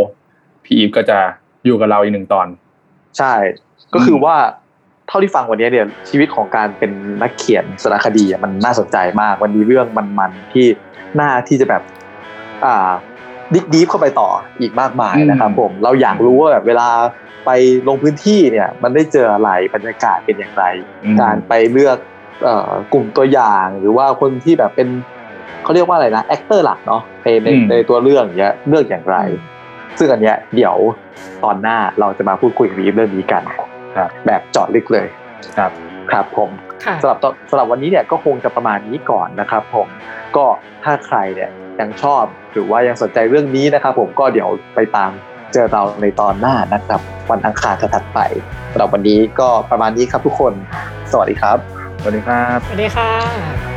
[0.63, 1.19] พี่อีฟก็จะ
[1.65, 2.47] อยู่กับเราอีกหนึ่งตอน
[3.17, 3.33] ใช่
[3.93, 4.35] ก็คือว่า
[5.07, 6.91] เท่าที่ฟังวันนี้เนี่ยชีวิตของการเป็น
[7.21, 9.85] นักเขียนสารคดีอะมันน่าสนใจมากมันมีเรื่อง
[10.19, 10.65] มันๆที่
[11.19, 11.81] น่าที่จะแบบ
[12.65, 12.91] อ่า
[13.53, 14.29] ดิกดีฟเข้าไปต่อ
[14.61, 16.89] อีกมากมายนะครับอืมผมเราอยากรู้ว่าแบบเวลา
[17.45, 17.51] ไป
[17.87, 20.63] ลงพื้นที่เนี่ยมันได้เจออะไรบรรยากาศเป็นอย่างไร
[21.03, 21.97] อืมการไปเลือก
[22.43, 24.87] เอ่อกลุ่มตัวอย่างหรือว่าคนที่แบบเป็น
[25.63, 29.17] เขาเรียกว่าอะไรนะ actor หลักเนาะในในอืมในตัวเรื่องเนี้ยเลือกอย่างไร
[29.99, 30.75] ซึ่งอันเนี้ยเดี๋ยว
[31.43, 33.43] ตอนหน้าเราจะมาพูดคุยกับพี่อีฟเรื่องนี้กัน
[33.95, 35.07] ครับแบบเจาะลึกเลย
[35.57, 35.71] ครับ
[36.11, 36.49] ครับผม
[36.85, 39.87] ค่ะสำหรับตอนสำหรับวันนี้เนี่ยก็คงจะประมาณนี้ก่อนนะครับผม
[40.35, 40.45] ก็
[40.83, 42.23] ถ้าใครเนี่ยยังชอบ
[42.53, 45.11] หรือว่ายังสนใจเรื่องนี้นะครับผมก็เดี๋ยวไปตาม
[45.53, 48.19] เจอเราในตอนหน้านะครับ วันอังคารถัดๆไป
[48.71, 50.53] สำหรับวันนี้ก็ประมาณนี้ครับทุกคน
[51.11, 51.57] สวัสดีครับ
[52.01, 53.74] สวัสดีครับ สวัสดีค่ะ